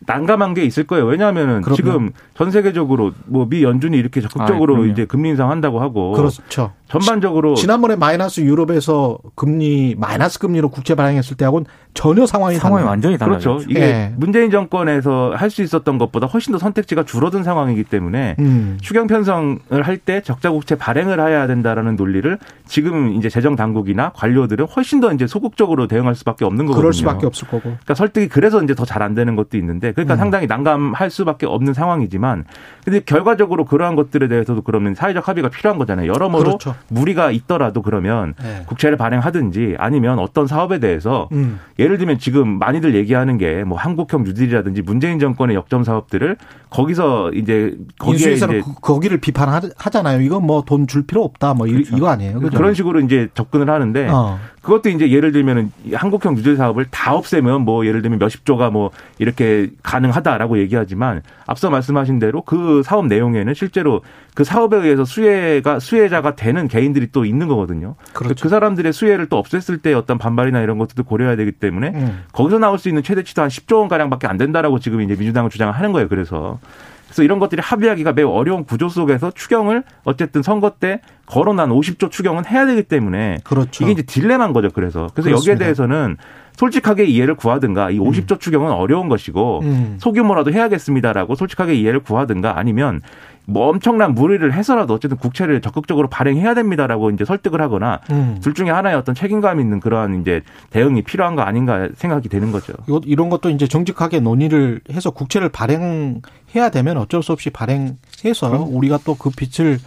난감한 0.00 0.54
게 0.54 0.64
있을 0.64 0.84
거예요. 0.86 1.06
왜냐하면은 1.06 1.62
그럼요. 1.62 1.76
지금 1.76 2.10
전 2.36 2.50
세계적으로 2.52 3.12
뭐 3.24 3.46
미 3.46 3.62
연준이 3.64 3.96
이렇게 3.96 4.20
적극적으로 4.20 4.82
아, 4.82 4.86
이제 4.86 5.04
금리 5.06 5.30
인상한다고 5.30 5.80
하고 5.80 6.12
그렇죠. 6.12 6.72
전반적으로 6.88 7.54
지난번에 7.54 7.96
마이너스 7.96 8.40
유럽에서 8.40 9.18
금리 9.34 9.94
마이너스 9.98 10.38
금리로 10.38 10.68
국채 10.70 10.94
발행했을 10.94 11.36
때하고는 11.36 11.66
전혀 11.94 12.26
상황이 12.26 12.56
상황이 12.56 12.82
달라요. 12.82 12.90
완전히 12.90 13.18
달라요. 13.18 13.38
그렇죠. 13.38 13.64
이게 13.68 13.80
네. 13.80 14.14
문재인 14.16 14.50
정권에서 14.50 15.32
할 15.34 15.50
수 15.50 15.62
있었던 15.62 15.96
것보다 15.98 16.26
훨씬 16.26 16.52
더 16.52 16.58
선택지가 16.58 17.04
줄어든 17.04 17.42
상황이기 17.42 17.84
때문에 17.84 18.36
음. 18.40 18.76
추경 18.82 19.06
편성을 19.06 19.58
할 19.82 19.96
때 19.96 20.20
적자 20.20 20.50
국채 20.50 20.74
발행을 20.76 21.18
해야 21.18 21.46
된다라는 21.46 21.96
논리를 21.96 22.38
지금 22.66 23.14
이제 23.14 23.28
재정 23.30 23.56
당국이나 23.56 24.10
관료들은 24.14 24.66
훨씬 24.66 25.00
더 25.00 25.12
이제 25.12 25.26
소극적으로 25.26 25.86
대응할 25.88 26.14
수밖에 26.14 26.44
없는 26.44 26.66
거거든요. 26.66 26.80
그럴 26.82 26.92
수밖에 26.92 27.26
없을 27.26 27.48
거고. 27.48 27.62
그러니까 27.62 27.94
설득이 27.94 28.28
그래서 28.28 28.62
이제 28.62 28.74
더 28.74 28.84
잘 28.84 29.02
안 29.02 29.14
되는 29.14 29.34
것도 29.36 29.56
있는데 29.56 29.92
그러니까 29.92 30.14
음. 30.14 30.18
상당히 30.18 30.46
난감할 30.46 31.10
수밖에 31.10 31.46
없는 31.46 31.72
상황이지만 31.74 32.44
근데 32.84 33.00
결과적으로 33.00 33.64
그러한 33.64 33.96
것들에 33.96 34.28
대해서도 34.28 34.62
그러면 34.62 34.94
사회적 34.94 35.26
합의가 35.28 35.48
필요한 35.48 35.78
거잖아요. 35.78 36.12
여러모로 36.12 36.44
그렇죠. 36.44 36.74
무리가 36.88 37.30
있더라도 37.30 37.82
그러면 37.82 38.34
네. 38.42 38.62
국채를 38.66 38.96
발행하든지 38.96 39.76
아니면 39.78 40.18
어떤 40.18 40.46
사업에 40.46 40.78
대해서 40.78 41.28
음. 41.32 41.60
예를 41.78 41.98
들면 41.98 42.18
지금 42.18 42.58
많이들 42.58 42.94
얘기하는 42.94 43.36
게 43.38 43.56
뭐 43.66 43.78
한국형 43.78 44.24
뉴딜이라든지 44.24 44.82
문재인 44.82 45.18
정권의 45.18 45.56
역점 45.56 45.84
사업들을 45.84 46.36
거기서 46.70 47.32
이제 47.32 47.76
거기에 47.98 48.32
이제 48.32 48.46
그, 48.46 48.74
거기를 48.80 49.18
비판하잖아요. 49.18 50.20
이거 50.20 50.40
뭐돈 50.40 50.86
줄 50.86 51.06
필요 51.06 51.22
없다. 51.24 51.54
뭐 51.54 51.66
그렇죠. 51.66 51.96
이거 51.96 52.08
아니에요. 52.08 52.40
그죠? 52.40 52.56
그런 52.56 52.74
식으로 52.74 53.00
이제 53.00 53.28
접근을 53.34 53.70
하는데 53.70 54.08
어. 54.08 54.38
그것도 54.62 54.88
이제 54.88 55.10
예를 55.10 55.30
들면은 55.30 55.70
한국형 55.92 56.34
뉴딜 56.34 56.56
사업을 56.56 56.86
다 56.90 57.14
없애면 57.14 57.62
뭐 57.62 57.86
예를 57.86 58.02
들면 58.02 58.18
몇십 58.18 58.44
조가 58.44 58.70
뭐 58.70 58.90
이렇게 59.18 59.70
가능하다라고 59.82 60.58
얘기하지만 60.58 61.22
앞서 61.46 61.70
말씀하신 61.70 62.18
대로 62.18 62.42
그 62.42 62.82
사업 62.84 63.06
내용에는 63.06 63.54
실제로 63.54 64.02
그 64.34 64.42
사업에 64.42 64.76
의해서 64.76 65.04
수혜가 65.04 65.78
수혜자가 65.78 66.34
되는 66.34 66.65
개인들이 66.68 67.08
또 67.12 67.24
있는 67.24 67.48
거거든요. 67.48 67.94
그렇죠. 68.12 68.42
그 68.42 68.48
사람들의 68.48 68.92
수혜를 68.92 69.26
또 69.26 69.42
없앴을 69.42 69.82
때 69.82 69.94
어떤 69.94 70.18
반발이나 70.18 70.60
이런 70.60 70.78
것들도 70.78 71.04
고려해야 71.04 71.36
되기 71.36 71.52
때문에 71.52 71.92
음. 71.94 72.24
거기서 72.32 72.58
나올 72.58 72.78
수 72.78 72.88
있는 72.88 73.02
최대치도 73.02 73.42
한 73.42 73.48
10조 73.48 73.78
원 73.78 73.88
가량밖에 73.88 74.26
안 74.26 74.36
된다라고 74.36 74.78
지금 74.78 75.00
이제 75.00 75.14
민주당은 75.14 75.50
주장을 75.50 75.72
하는 75.72 75.92
거예요. 75.92 76.08
그래서 76.08 76.58
그래서 77.06 77.22
이런 77.22 77.38
것들이 77.38 77.62
합의하기가 77.62 78.12
매우 78.12 78.30
어려운 78.30 78.64
구조 78.64 78.88
속에서 78.88 79.30
추경을 79.30 79.84
어쨌든 80.04 80.42
선거 80.42 80.70
때 80.70 81.00
거론한 81.26 81.70
50조 81.70 82.10
추경은 82.10 82.44
해야 82.46 82.66
되기 82.66 82.82
때문에 82.82 83.38
그렇죠. 83.44 83.84
이게 83.84 83.92
이제 83.92 84.02
딜레마인 84.02 84.52
거죠. 84.52 84.70
그래서 84.70 85.08
그래서 85.14 85.28
그렇습니다. 85.30 85.52
여기에 85.52 85.64
대해서는 85.64 86.16
솔직하게 86.56 87.04
이해를 87.04 87.34
구하든가 87.34 87.90
이 87.90 87.98
50조 87.98 88.32
음. 88.32 88.38
추경은 88.38 88.72
어려운 88.72 89.08
것이고 89.08 89.60
음. 89.60 89.96
소규모라도 90.00 90.52
해야겠습니다라고 90.52 91.36
솔직하게 91.36 91.74
이해를 91.74 92.00
구하든가 92.00 92.58
아니면 92.58 93.00
뭐 93.46 93.68
엄청난 93.68 94.14
무리를 94.14 94.52
해서라도 94.52 94.94
어쨌든 94.94 95.16
국채를 95.16 95.60
적극적으로 95.60 96.08
발행해야 96.08 96.54
됩니다라고 96.54 97.10
이제 97.10 97.24
설득을 97.24 97.60
하거나 97.60 98.00
음. 98.10 98.38
둘 98.42 98.54
중에 98.54 98.70
하나의 98.70 98.96
어떤 98.96 99.14
책임감 99.14 99.60
있는 99.60 99.80
그러한 99.80 100.20
이제 100.20 100.42
대응이 100.70 101.02
필요한 101.02 101.36
거 101.36 101.42
아닌가 101.42 101.88
생각이 101.94 102.28
되는 102.28 102.52
거죠. 102.52 102.72
이런 103.04 103.30
것도 103.30 103.50
이제 103.50 103.66
정직하게 103.66 104.20
논의를 104.20 104.80
해서 104.90 105.10
국채를 105.10 105.48
발행해야 105.48 106.70
되면 106.72 106.96
어쩔 106.98 107.22
수 107.22 107.32
없이 107.32 107.50
발행해서 107.50 108.50
그럼. 108.50 108.74
우리가 108.74 108.98
또그 109.04 109.30
빚을 109.30 109.78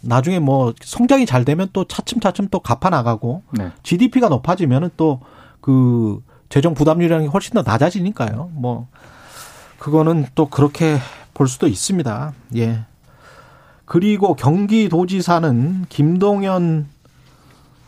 나중에 0.00 0.38
뭐 0.38 0.74
성장이 0.80 1.26
잘 1.26 1.44
되면 1.44 1.68
또 1.72 1.84
차츰차츰 1.84 2.48
또 2.50 2.60
갚아 2.60 2.90
나가고 2.90 3.42
네. 3.52 3.70
GDP가 3.82 4.28
높아지면은 4.28 4.90
또 4.96 5.20
그 5.60 6.22
재정 6.48 6.74
부담률이 6.74 7.26
훨씬 7.26 7.52
더 7.52 7.62
낮아지니까요. 7.62 8.50
뭐 8.54 8.88
그거는 9.78 10.26
또 10.34 10.48
그렇게 10.48 10.98
볼 11.34 11.46
수도 11.46 11.66
있습니다. 11.66 12.32
예. 12.56 12.84
그리고 13.88 14.34
경기도지사는 14.34 15.86
김동연, 15.88 16.86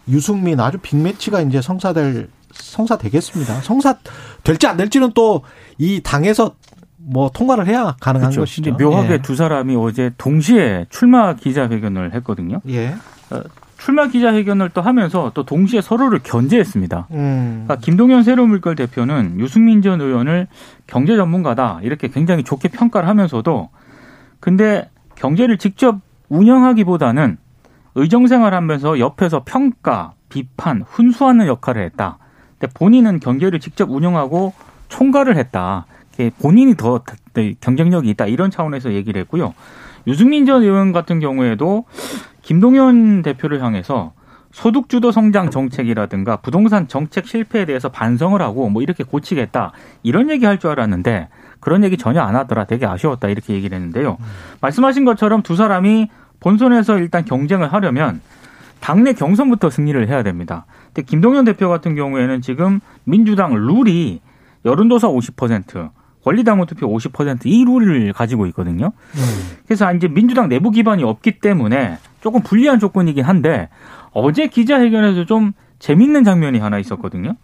유승민 0.08 0.58
아주 0.60 0.78
빅매치가 0.78 1.40
이제 1.42 1.60
성사될 1.60 2.28
성사 2.52 2.98
되겠습니다. 2.98 3.60
성사 3.60 3.98
될지 4.42 4.66
안 4.66 4.76
될지는 4.76 5.12
또 5.12 5.42
이 5.80 6.02
당에서 6.02 6.54
뭐 6.98 7.30
통과를 7.32 7.66
해야 7.66 7.96
가능한 8.00 8.30
그렇죠. 8.30 8.42
것이죠. 8.42 8.74
묘하게 8.74 9.14
예. 9.14 9.22
두 9.22 9.34
사람이 9.34 9.74
어제 9.76 10.10
동시에 10.18 10.84
출마 10.90 11.34
기자회견을 11.34 12.12
했거든요. 12.16 12.60
예. 12.68 12.94
어, 13.30 13.42
출마 13.78 14.06
기자회견을 14.08 14.68
또 14.74 14.82
하면서 14.82 15.32
또 15.32 15.46
동시에 15.46 15.80
서로를 15.80 16.20
견제했습니다. 16.22 17.06
음. 17.12 17.62
그러니까 17.64 17.76
김동연 17.76 18.22
새로물결 18.24 18.74
대표는 18.74 19.40
유승민 19.40 19.80
전 19.80 20.02
의원을 20.02 20.48
경제 20.86 21.16
전문가다 21.16 21.80
이렇게 21.82 22.08
굉장히 22.08 22.44
좋게 22.44 22.68
평가를 22.68 23.08
하면서도 23.08 23.70
근데 24.38 24.90
경제를 25.20 25.58
직접 25.58 26.00
운영하기보다는 26.30 27.36
의정 27.94 28.26
생활하면서 28.26 28.98
옆에서 29.00 29.42
평가, 29.44 30.14
비판, 30.30 30.80
훈수하는 30.80 31.46
역할을 31.46 31.84
했다. 31.84 32.16
근데 32.58 32.72
본인은 32.72 33.20
경제를 33.20 33.60
직접 33.60 33.90
운영하고 33.90 34.54
총괄을 34.88 35.36
했다. 35.36 35.84
본인이 36.40 36.74
더 36.74 37.02
경쟁력이 37.60 38.08
있다 38.10 38.26
이런 38.26 38.50
차원에서 38.50 38.92
얘기를 38.92 39.20
했고요. 39.20 39.52
유승민 40.06 40.46
전 40.46 40.62
의원 40.62 40.92
같은 40.92 41.20
경우에도 41.20 41.84
김동연 42.40 43.20
대표를 43.20 43.62
향해서 43.62 44.12
소득주도 44.52 45.12
성장 45.12 45.50
정책이라든가 45.50 46.36
부동산 46.36 46.88
정책 46.88 47.26
실패에 47.26 47.64
대해서 47.66 47.88
반성을 47.88 48.40
하고 48.42 48.68
뭐 48.68 48.82
이렇게 48.82 49.04
고치겠다 49.04 49.72
이런 50.02 50.28
얘기 50.30 50.44
할 50.44 50.58
줄 50.58 50.70
알았는데 50.70 51.28
그런 51.60 51.84
얘기 51.84 51.96
전혀 51.96 52.20
안 52.20 52.36
하더라 52.36 52.64
되게 52.64 52.86
아쉬웠다 52.86 53.28
이렇게 53.28 53.54
얘기를 53.54 53.76
했는데요. 53.76 54.16
음. 54.18 54.24
말씀하신 54.60 55.04
것처럼 55.04 55.42
두 55.42 55.56
사람이 55.56 56.08
본선에서 56.40 56.98
일단 56.98 57.24
경쟁을 57.24 57.72
하려면 57.72 58.20
당내 58.80 59.12
경선부터 59.12 59.70
승리를 59.70 60.08
해야 60.08 60.22
됩니다. 60.22 60.64
근데 60.86 61.02
김동연 61.02 61.44
대표 61.44 61.68
같은 61.68 61.94
경우에는 61.94 62.40
지금 62.40 62.80
민주당 63.04 63.54
룰이 63.54 64.20
여론조사 64.64 65.08
50%, 65.08 65.90
권리당원 66.24 66.66
투표 66.66 66.88
50%이 66.88 67.64
룰을 67.64 68.12
가지고 68.14 68.46
있거든요. 68.48 68.86
음. 69.14 69.56
그래서 69.66 69.92
이제 69.94 70.08
민주당 70.08 70.48
내부 70.48 70.70
기반이 70.70 71.04
없기 71.04 71.40
때문에 71.40 71.98
조금 72.22 72.42
불리한 72.42 72.78
조건이긴 72.80 73.24
한데 73.24 73.68
어제 74.12 74.46
기자회견에서 74.48 75.24
좀 75.26 75.52
재밌는 75.78 76.24
장면이 76.24 76.58
하나 76.58 76.78
있었거든요. 76.78 77.34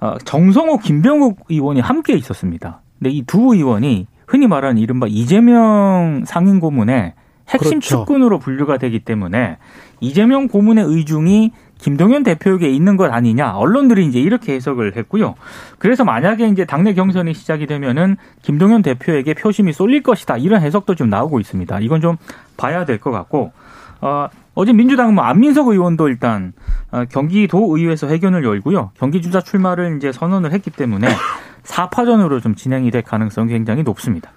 어, 0.00 0.14
정성호, 0.24 0.78
김병욱 0.78 1.46
의원이 1.48 1.80
함께 1.80 2.14
있었습니다. 2.14 2.80
근데 2.98 3.10
이 3.10 3.22
두 3.26 3.54
의원이 3.54 4.06
흔히 4.26 4.46
말하는 4.46 4.78
이른바 4.78 5.06
이재명 5.08 6.22
상임 6.26 6.60
고문의 6.60 7.14
핵심 7.48 7.80
그렇죠. 7.80 8.04
측근으로 8.04 8.38
분류가 8.38 8.76
되기 8.76 8.98
때문에 9.00 9.56
이재명 10.00 10.48
고문의 10.48 10.84
의중이 10.84 11.52
김동연 11.78 12.24
대표에게 12.24 12.68
있는 12.68 12.96
것 12.96 13.10
아니냐 13.12 13.56
언론들이 13.56 14.04
이제 14.06 14.18
이렇게 14.20 14.52
해석을 14.54 14.96
했고요. 14.96 15.34
그래서 15.78 16.04
만약에 16.04 16.46
이제 16.48 16.64
당내 16.66 16.92
경선이 16.94 17.32
시작이 17.34 17.66
되면은 17.66 18.16
김동연 18.42 18.82
대표에게 18.82 19.34
표심이 19.34 19.72
쏠릴 19.72 20.02
것이다 20.02 20.36
이런 20.36 20.60
해석도 20.60 20.94
좀 20.96 21.08
나오고 21.08 21.40
있습니다. 21.40 21.78
이건 21.80 22.00
좀 22.00 22.16
봐야 22.56 22.84
될 22.84 22.98
것 22.98 23.10
같고 23.12 23.52
어, 24.00 24.28
어제 24.54 24.72
민주당은 24.72 25.14
뭐 25.14 25.24
안민석 25.24 25.68
의원도 25.68 26.08
일단 26.08 26.52
어, 26.90 27.04
경기도 27.10 27.76
의회에서 27.76 28.08
회견을 28.08 28.44
열고요. 28.44 28.92
경기주자 28.98 29.40
출마를 29.40 29.96
이제 29.96 30.12
선언을 30.12 30.52
했기 30.52 30.70
때문에 30.70 31.08
4파전으로 31.64 32.42
좀 32.42 32.54
진행이 32.54 32.90
될 32.90 33.02
가능성이 33.02 33.52
굉장히 33.52 33.82
높습니다. 33.82 34.30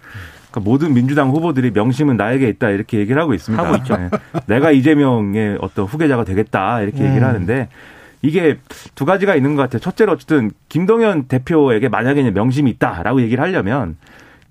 그러니까 0.51 0.69
모든 0.69 0.93
민주당 0.93 1.29
후보들이 1.29 1.71
명심은 1.71 2.17
나에게 2.17 2.49
있다 2.49 2.69
이렇게 2.69 2.99
얘기를 2.99 3.21
하고 3.21 3.33
있습니다. 3.33 3.63
하고 3.63 3.77
있죠. 3.77 3.95
네. 3.95 4.09
내가 4.47 4.71
이재명의 4.71 5.57
어떤 5.61 5.85
후계자가 5.85 6.25
되겠다 6.25 6.81
이렇게 6.81 7.03
얘기를 7.03 7.23
음. 7.23 7.27
하는데 7.27 7.69
이게 8.21 8.59
두 8.93 9.05
가지가 9.05 9.35
있는 9.35 9.55
것 9.55 9.63
같아요. 9.63 9.79
첫째로 9.79 10.11
어쨌든 10.11 10.51
김동연 10.69 11.27
대표에게 11.27 11.89
만약에 11.89 12.29
명심이 12.31 12.69
있다라고 12.71 13.21
얘기를 13.21 13.43
하려면 13.43 13.95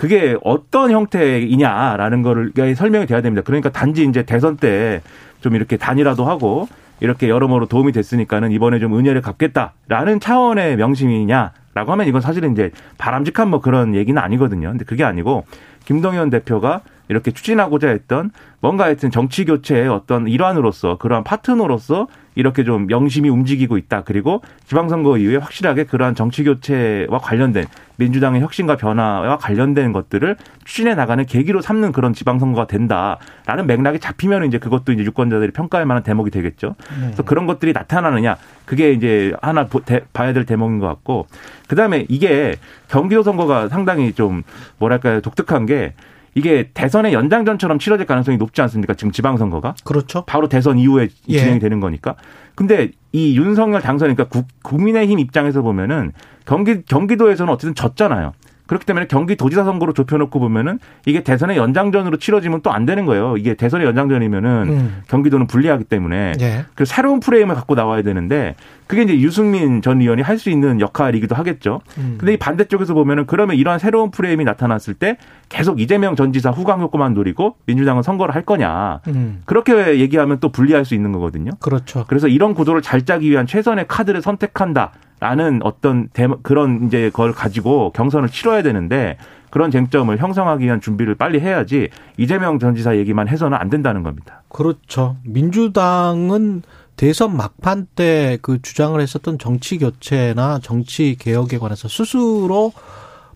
그게 0.00 0.34
어떤 0.42 0.90
형태이냐라는 0.90 2.22
거를 2.22 2.52
설명이 2.74 3.06
돼야 3.06 3.20
됩니다. 3.20 3.42
그러니까 3.44 3.70
단지 3.70 4.04
이제 4.04 4.22
대선 4.22 4.56
때 4.56 5.02
좀 5.40 5.54
이렇게 5.54 5.76
단일화도 5.76 6.24
하고 6.24 6.68
이렇게 7.00 7.28
여러모로 7.28 7.66
도움이 7.66 7.92
됐으니까는 7.92 8.52
이번에 8.52 8.78
좀 8.78 8.96
은혜를 8.98 9.22
갚겠다라는 9.22 10.20
차원의 10.20 10.76
명심이냐 10.76 11.52
라고 11.72 11.92
하면 11.92 12.06
이건 12.06 12.20
사실은 12.20 12.52
이제 12.52 12.70
바람직한 12.98 13.48
뭐 13.48 13.60
그런 13.60 13.94
얘기는 13.94 14.20
아니거든요. 14.20 14.68
근데 14.70 14.84
그게 14.84 15.04
아니고 15.04 15.44
김동연 15.86 16.30
대표가 16.30 16.82
이렇게 17.08 17.30
추진하고자 17.30 17.88
했던 17.88 18.30
뭔가 18.60 18.84
하여튼 18.84 19.10
정치 19.10 19.44
교체의 19.44 19.88
어떤 19.88 20.28
일환으로서 20.28 20.98
그러한 20.98 21.24
파트너로서 21.24 22.06
이렇게 22.34 22.64
좀 22.64 22.86
명심이 22.86 23.28
움직이고 23.28 23.76
있다. 23.76 24.02
그리고 24.04 24.42
지방선거 24.66 25.18
이후에 25.18 25.36
확실하게 25.36 25.84
그러한 25.84 26.14
정치 26.14 26.44
교체와 26.44 27.18
관련된 27.18 27.66
민주당의 27.96 28.40
혁신과 28.40 28.76
변화와 28.76 29.36
관련된 29.38 29.92
것들을 29.92 30.36
추진해 30.64 30.94
나가는 30.94 31.24
계기로 31.26 31.60
삼는 31.60 31.92
그런 31.92 32.14
지방선거가 32.14 32.66
된다라는 32.66 33.66
맥락이 33.66 33.98
잡히면 33.98 34.46
이제 34.46 34.58
그것도 34.58 34.92
이제 34.92 35.04
유권자들이 35.04 35.52
평가할 35.52 35.86
만한 35.86 36.02
대목이 36.02 36.30
되겠죠. 36.30 36.76
그래서 37.00 37.22
그런 37.22 37.46
것들이 37.46 37.72
나타나느냐 37.72 38.36
그게 38.64 38.92
이제 38.92 39.34
하나 39.42 39.68
봐야 40.12 40.32
될 40.32 40.46
대목인 40.46 40.78
것 40.78 40.86
같고 40.86 41.26
그 41.68 41.76
다음에 41.76 42.06
이게 42.08 42.56
경기도 42.88 43.22
선거가 43.22 43.68
상당히 43.68 44.12
좀 44.12 44.42
뭐랄까요 44.78 45.20
독특한 45.20 45.66
게 45.66 45.92
이게 46.34 46.70
대선의 46.74 47.12
연장전처럼 47.12 47.78
치러질 47.78 48.06
가능성이 48.06 48.36
높지 48.36 48.62
않습니까? 48.62 48.94
지금 48.94 49.10
지방선거가 49.12 49.74
그렇죠. 49.84 50.24
바로 50.26 50.48
대선 50.48 50.78
이후에 50.78 51.08
예. 51.28 51.38
진행이 51.38 51.58
되는 51.58 51.80
거니까. 51.80 52.14
근데 52.54 52.90
이 53.12 53.36
윤석열 53.36 53.80
당선이니까 53.80 54.24
국- 54.28 54.46
국민의힘 54.62 55.18
입장에서 55.18 55.62
보면은 55.62 56.12
경기 56.44 56.82
경기도에서는 56.84 57.52
어쨌든 57.52 57.74
졌잖아요. 57.74 58.32
그렇기 58.70 58.86
때문에 58.86 59.08
경기도지사 59.08 59.64
선거로 59.64 59.92
좁혀놓고 59.92 60.38
보면은 60.38 60.78
이게 61.04 61.24
대선의 61.24 61.56
연장전으로 61.56 62.18
치러지면 62.18 62.60
또 62.62 62.70
안 62.70 62.86
되는 62.86 63.04
거예요. 63.04 63.36
이게 63.36 63.54
대선의 63.54 63.84
연장전이면은 63.88 64.50
음. 64.68 65.02
경기도는 65.08 65.48
불리하기 65.48 65.82
때문에 65.84 66.34
예. 66.40 66.64
그 66.76 66.84
새로운 66.84 67.18
프레임을 67.18 67.56
갖고 67.56 67.74
나와야 67.74 68.02
되는데 68.02 68.54
그게 68.86 69.02
이제 69.02 69.18
유승민 69.18 69.82
전 69.82 70.00
의원이 70.00 70.22
할 70.22 70.38
수 70.38 70.50
있는 70.50 70.80
역할이기도 70.80 71.34
하겠죠. 71.34 71.80
음. 71.98 72.14
근데 72.18 72.34
이 72.34 72.36
반대쪽에서 72.36 72.94
보면은 72.94 73.26
그러면 73.26 73.56
이러한 73.56 73.80
새로운 73.80 74.12
프레임이 74.12 74.44
나타났을 74.44 74.94
때 74.94 75.16
계속 75.48 75.80
이재명 75.80 76.14
전 76.14 76.32
지사 76.32 76.50
후광 76.50 76.80
효과만 76.80 77.12
노리고 77.12 77.56
민주당은 77.66 78.04
선거를 78.04 78.36
할 78.36 78.42
거냐. 78.42 79.00
음. 79.08 79.42
그렇게 79.46 79.98
얘기하면 79.98 80.38
또 80.38 80.50
불리할 80.52 80.84
수 80.84 80.94
있는 80.94 81.10
거거든요. 81.10 81.50
그렇죠. 81.58 82.04
그래서 82.06 82.28
이런 82.28 82.54
구도를 82.54 82.82
잘 82.82 83.04
짜기 83.04 83.28
위한 83.28 83.48
최선의 83.48 83.86
카드를 83.88 84.22
선택한다 84.22 84.92
라는 85.20 85.60
어떤 85.62 86.08
대- 86.12 86.26
그런 86.42 86.86
이제 86.86 87.10
걸 87.10 87.32
가지고 87.32 87.92
경선을 87.92 88.30
치러야 88.30 88.62
되는데 88.62 89.18
그런 89.50 89.70
쟁점을 89.70 90.16
형성하기 90.16 90.64
위한 90.64 90.80
준비를 90.80 91.14
빨리 91.16 91.40
해야지 91.40 91.88
이재명 92.16 92.58
전 92.58 92.74
지사 92.74 92.96
얘기만 92.96 93.28
해서는 93.28 93.56
안 93.58 93.68
된다는 93.68 94.02
겁니다. 94.02 94.42
그렇죠. 94.48 95.16
민주당은 95.24 96.62
대선 96.96 97.36
막판 97.36 97.86
때 97.94 98.38
그 98.42 98.60
주장을 98.62 98.98
했었던 99.00 99.38
정치 99.38 99.78
교체나 99.78 100.58
정치 100.62 101.16
개혁에 101.18 101.58
관해서 101.58 101.88
스스로 101.88 102.72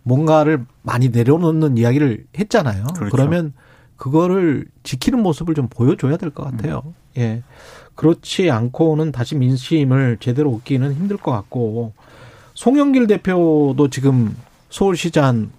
뭔가를 0.03 0.65
많이 0.83 1.09
내려놓는 1.09 1.79
이야기를 1.79 2.25
했잖아요. 2.39 2.85
그렇죠. 2.95 3.11
그러면 3.17 3.53
그거를 3.97 4.67
지키는 4.83 5.23
모습을 5.23 5.55
좀 5.55 5.69
보여줘야 5.69 6.17
될 6.17 6.31
것 6.31 6.45
같아요. 6.45 6.83
예. 7.19 7.43
그렇지 7.95 8.51
않고는 8.51 9.13
다시 9.13 9.37
민심을 9.37 10.17
제대로 10.21 10.53
얻기는 10.55 10.93
힘들 10.95 11.17
것 11.17 11.31
같고 11.31 11.93
송영길 12.55 13.07
대표도 13.07 13.89
지금 13.91 14.35
서울시장 14.71 15.51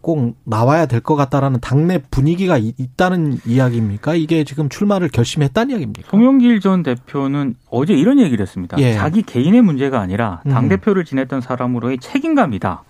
꼭 0.00 0.36
나와야 0.44 0.84
될 0.86 1.00
것 1.00 1.16
같다라는 1.16 1.60
당내 1.60 2.02
분위기가 2.10 2.58
이- 2.58 2.74
있다는 2.76 3.38
이야기입니까? 3.46 4.14
이게 4.14 4.44
지금 4.44 4.68
출마를 4.68 5.08
결심했다는 5.08 5.70
이야기입니까? 5.70 6.08
송영길 6.10 6.60
전 6.60 6.82
대표는 6.82 7.54
어제 7.70 7.94
이런 7.94 8.18
얘기를 8.18 8.42
했습니다. 8.42 8.76
예. 8.80 8.94
자기 8.94 9.22
개인의 9.22 9.62
문제가 9.62 10.00
아니라 10.00 10.42
당 10.44 10.64
음. 10.64 10.68
대표를 10.68 11.04
지냈던 11.06 11.40
사람으로의 11.40 11.98
책임감이다. 11.98 12.82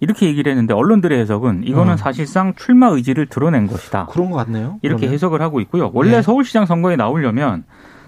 이렇게 0.00 0.26
얘기를 0.26 0.50
했는데 0.50 0.74
언론들의 0.74 1.18
해석은 1.18 1.62
이거는 1.64 1.94
어. 1.94 1.96
사실상 1.96 2.54
출마 2.54 2.88
의지를 2.88 3.26
드러낸 3.26 3.66
것이다. 3.66 4.06
그런 4.06 4.30
것 4.30 4.36
같네요. 4.38 4.78
이렇게 4.82 5.00
그러면. 5.00 5.14
해석을 5.14 5.42
하고 5.42 5.60
있고요. 5.60 5.90
원래 5.92 6.18
예. 6.18 6.22
서울시장 6.22 6.66
선거에 6.66 6.96
나오려면 6.96 7.64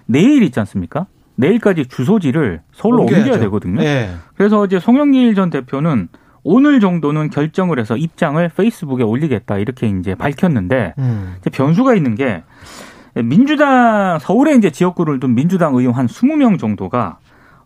내일 0.07 0.43
있지 0.43 0.59
않습니까? 0.61 1.07
내일까지 1.37 1.87
주소지를 1.87 2.61
서울로 2.73 3.03
옮겨야 3.03 3.19
옮겨야죠. 3.19 3.41
되거든요. 3.45 3.83
예. 3.83 4.11
그래서 4.37 4.61
어제 4.61 4.79
송영길 4.79 5.35
전 5.35 5.51
대표는 5.51 6.09
오늘 6.43 6.81
정도는 6.81 7.31
결정을 7.31 7.79
해서 7.79 7.97
입장을 7.97 8.49
페이스북에 8.57 9.03
올리겠다 9.03 9.59
이렇게 9.59 9.89
이제 9.89 10.15
밝혔는데 10.15 10.95
음. 10.99 11.35
이제 11.41 11.51
변수가 11.51 11.95
있는 11.95 12.15
게 12.15 12.43
민주당 13.25 14.19
서울에 14.21 14.55
이제 14.55 14.71
지역구를 14.71 15.21
둔 15.21 15.35
민주당 15.35 15.75
의원 15.75 15.95
한 15.95 16.07
20명 16.07 16.59
정도가 16.59 17.19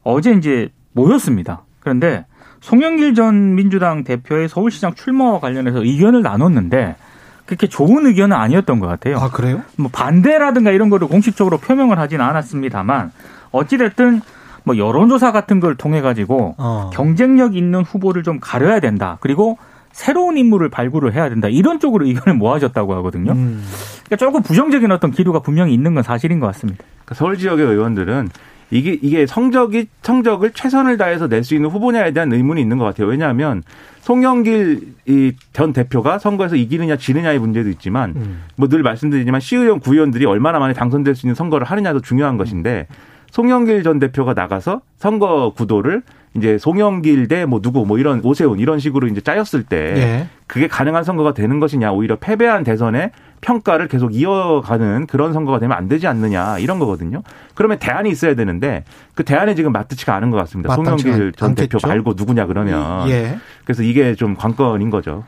어제 0.03 0.33
이제 0.33 0.71
모였습니다. 0.93 1.63
그런데 1.81 2.25
송영길 2.64 3.14
전 3.14 3.55
민주당 3.55 4.05
대표의 4.05 4.48
서울시장 4.48 4.94
출마와 4.94 5.38
관련해서 5.38 5.85
의견을 5.85 6.22
나눴는데 6.22 6.96
그렇게 7.44 7.66
좋은 7.66 8.07
의견은 8.07 8.35
아니었던 8.35 8.81
것 8.81 8.87
같아요. 8.87 9.18
아 9.18 9.29
그래요? 9.29 9.61
뭐 9.77 9.90
반대라든가 9.92 10.70
이런 10.70 10.88
거를 10.88 11.07
공식적으로 11.07 11.59
표명을 11.59 11.98
하지는 11.98 12.24
않았습니다만 12.24 13.12
어찌 13.50 13.77
됐든 13.77 14.22
뭐 14.62 14.79
여론조사 14.79 15.31
같은 15.31 15.61
걸 15.61 15.74
통해 15.74 16.00
가지고 16.00 16.55
어. 16.57 16.88
경쟁력 16.94 17.55
있는 17.55 17.83
후보를 17.83 18.22
좀 18.22 18.40
가려야 18.40 18.81
된다. 18.81 19.18
그리고 19.20 19.59
새로운 19.92 20.38
인물을 20.38 20.70
발굴을 20.70 21.12
해야 21.12 21.29
된다. 21.29 21.48
이런 21.48 21.79
쪽으로 21.79 22.07
의견을 22.07 22.38
모아졌다고 22.38 22.94
하거든요. 22.94 23.33
음. 23.33 23.62
그러니까 24.07 24.16
조금 24.16 24.42
부정적인 24.42 24.90
어떤 24.90 25.11
기류가 25.11 25.40
분명히 25.40 25.74
있는 25.74 25.92
건 25.92 26.03
사실인 26.03 26.40
것 26.40 26.46
같습니다. 26.46 26.83
그러니까 27.05 27.14
서울 27.14 27.37
지역의 27.37 27.66
의원들은 27.66 28.31
이게 28.75 28.99
이게 29.01 29.25
성적이 29.27 29.87
성적을 30.03 30.51
최선을 30.51 30.97
다해서 30.97 31.29
낼 31.29 31.45
수 31.45 31.55
있는 31.55 31.71
후보냐에 31.71 32.11
대한 32.13 32.33
의문이 32.33 32.61
있는 32.61 32.77
것 32.79 32.85
같아요. 32.85 33.07
왜냐하면 33.07 33.63
송영길 34.01 34.81
이전 35.07 35.73
대표가 35.73 36.19
선거에서 36.19 36.57
이기느냐 36.57 36.97
지느냐의 36.97 37.39
문제도 37.39 37.69
있지만 37.71 38.15
음. 38.17 38.43
뭐늘 38.57 38.83
말씀드리지만 38.83 39.41
시의원 39.41 39.81
구의원들이 39.81 40.27
얼마나 40.27 40.59
많이 40.59 40.75
당선될 40.75 41.15
수 41.15 41.27
있는 41.27 41.35
선거를 41.35 41.67
하느냐도 41.67 42.01
중요한 42.01 42.37
것인데 42.37 42.87
송영길 43.31 43.83
전 43.83 43.99
대표가 43.99 44.35
나가서 44.35 44.81
선거 44.99 45.53
구도를 45.57 46.03
이제 46.37 46.59
송영길 46.59 47.29
대 47.29 47.45
뭐 47.47 47.61
누구 47.61 47.87
뭐 47.87 47.99
이런 47.99 48.21
오세훈 48.25 48.59
이런 48.59 48.79
식으로 48.79 49.07
이제 49.07 49.21
짜였을 49.21 49.63
때 49.63 49.77
예. 49.97 50.27
그게 50.47 50.67
가능한 50.69 51.05
선거가 51.05 51.33
되는 51.33 51.61
것이냐 51.61 51.93
오히려 51.93 52.17
패배한 52.17 52.65
대선의 52.65 53.11
평가를 53.44 53.88
계속 53.88 54.14
이어가는 54.14 55.07
그런 55.07 55.35
선거가 55.35 55.59
되면 55.59 55.76
안 55.76 55.87
되지 55.87 56.07
않느냐 56.07 56.59
이런 56.59 56.78
거거든요. 56.78 57.22
그러면 57.54 57.78
대안이 57.78 58.11
있어야 58.11 58.35
되는데 58.35 58.85
그 59.14 59.22
대안이 59.22 59.54
지금 59.54 59.70
맞닿지가 59.72 60.14
않은 60.14 60.30
것 60.30 60.38
같습니다. 60.38 60.74
송영길 60.74 61.33
전 61.37 61.50
않겠죠? 61.50 61.78
대표 61.78 61.87
말고 61.87 62.14
누구냐 62.16 62.46
그러면 62.46 63.09
예. 63.11 63.38
그래서 63.64 63.83
이게 63.83 64.14
좀 64.14 64.35
관건인 64.35 64.88
거죠. 64.88 65.24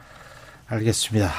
알겠습니다. 0.68 1.30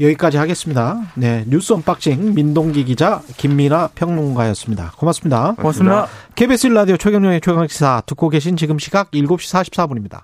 여기까지 0.00 0.36
하겠습니다. 0.36 1.00
네, 1.14 1.44
뉴스 1.48 1.72
언박싱 1.72 2.34
민동기 2.34 2.84
기자 2.84 3.20
김민아 3.36 3.88
평론가였습니다. 3.94 4.92
고맙습니다. 4.96 5.54
고맙습니다. 5.56 6.06
KBS 6.36 6.68
라디오 6.68 6.96
최경영의 6.96 7.40
최강시사 7.40 8.02
듣고 8.06 8.28
계신 8.28 8.56
지금 8.56 8.78
시각 8.78 9.10
7시 9.10 9.72
44분입니다. 9.72 10.16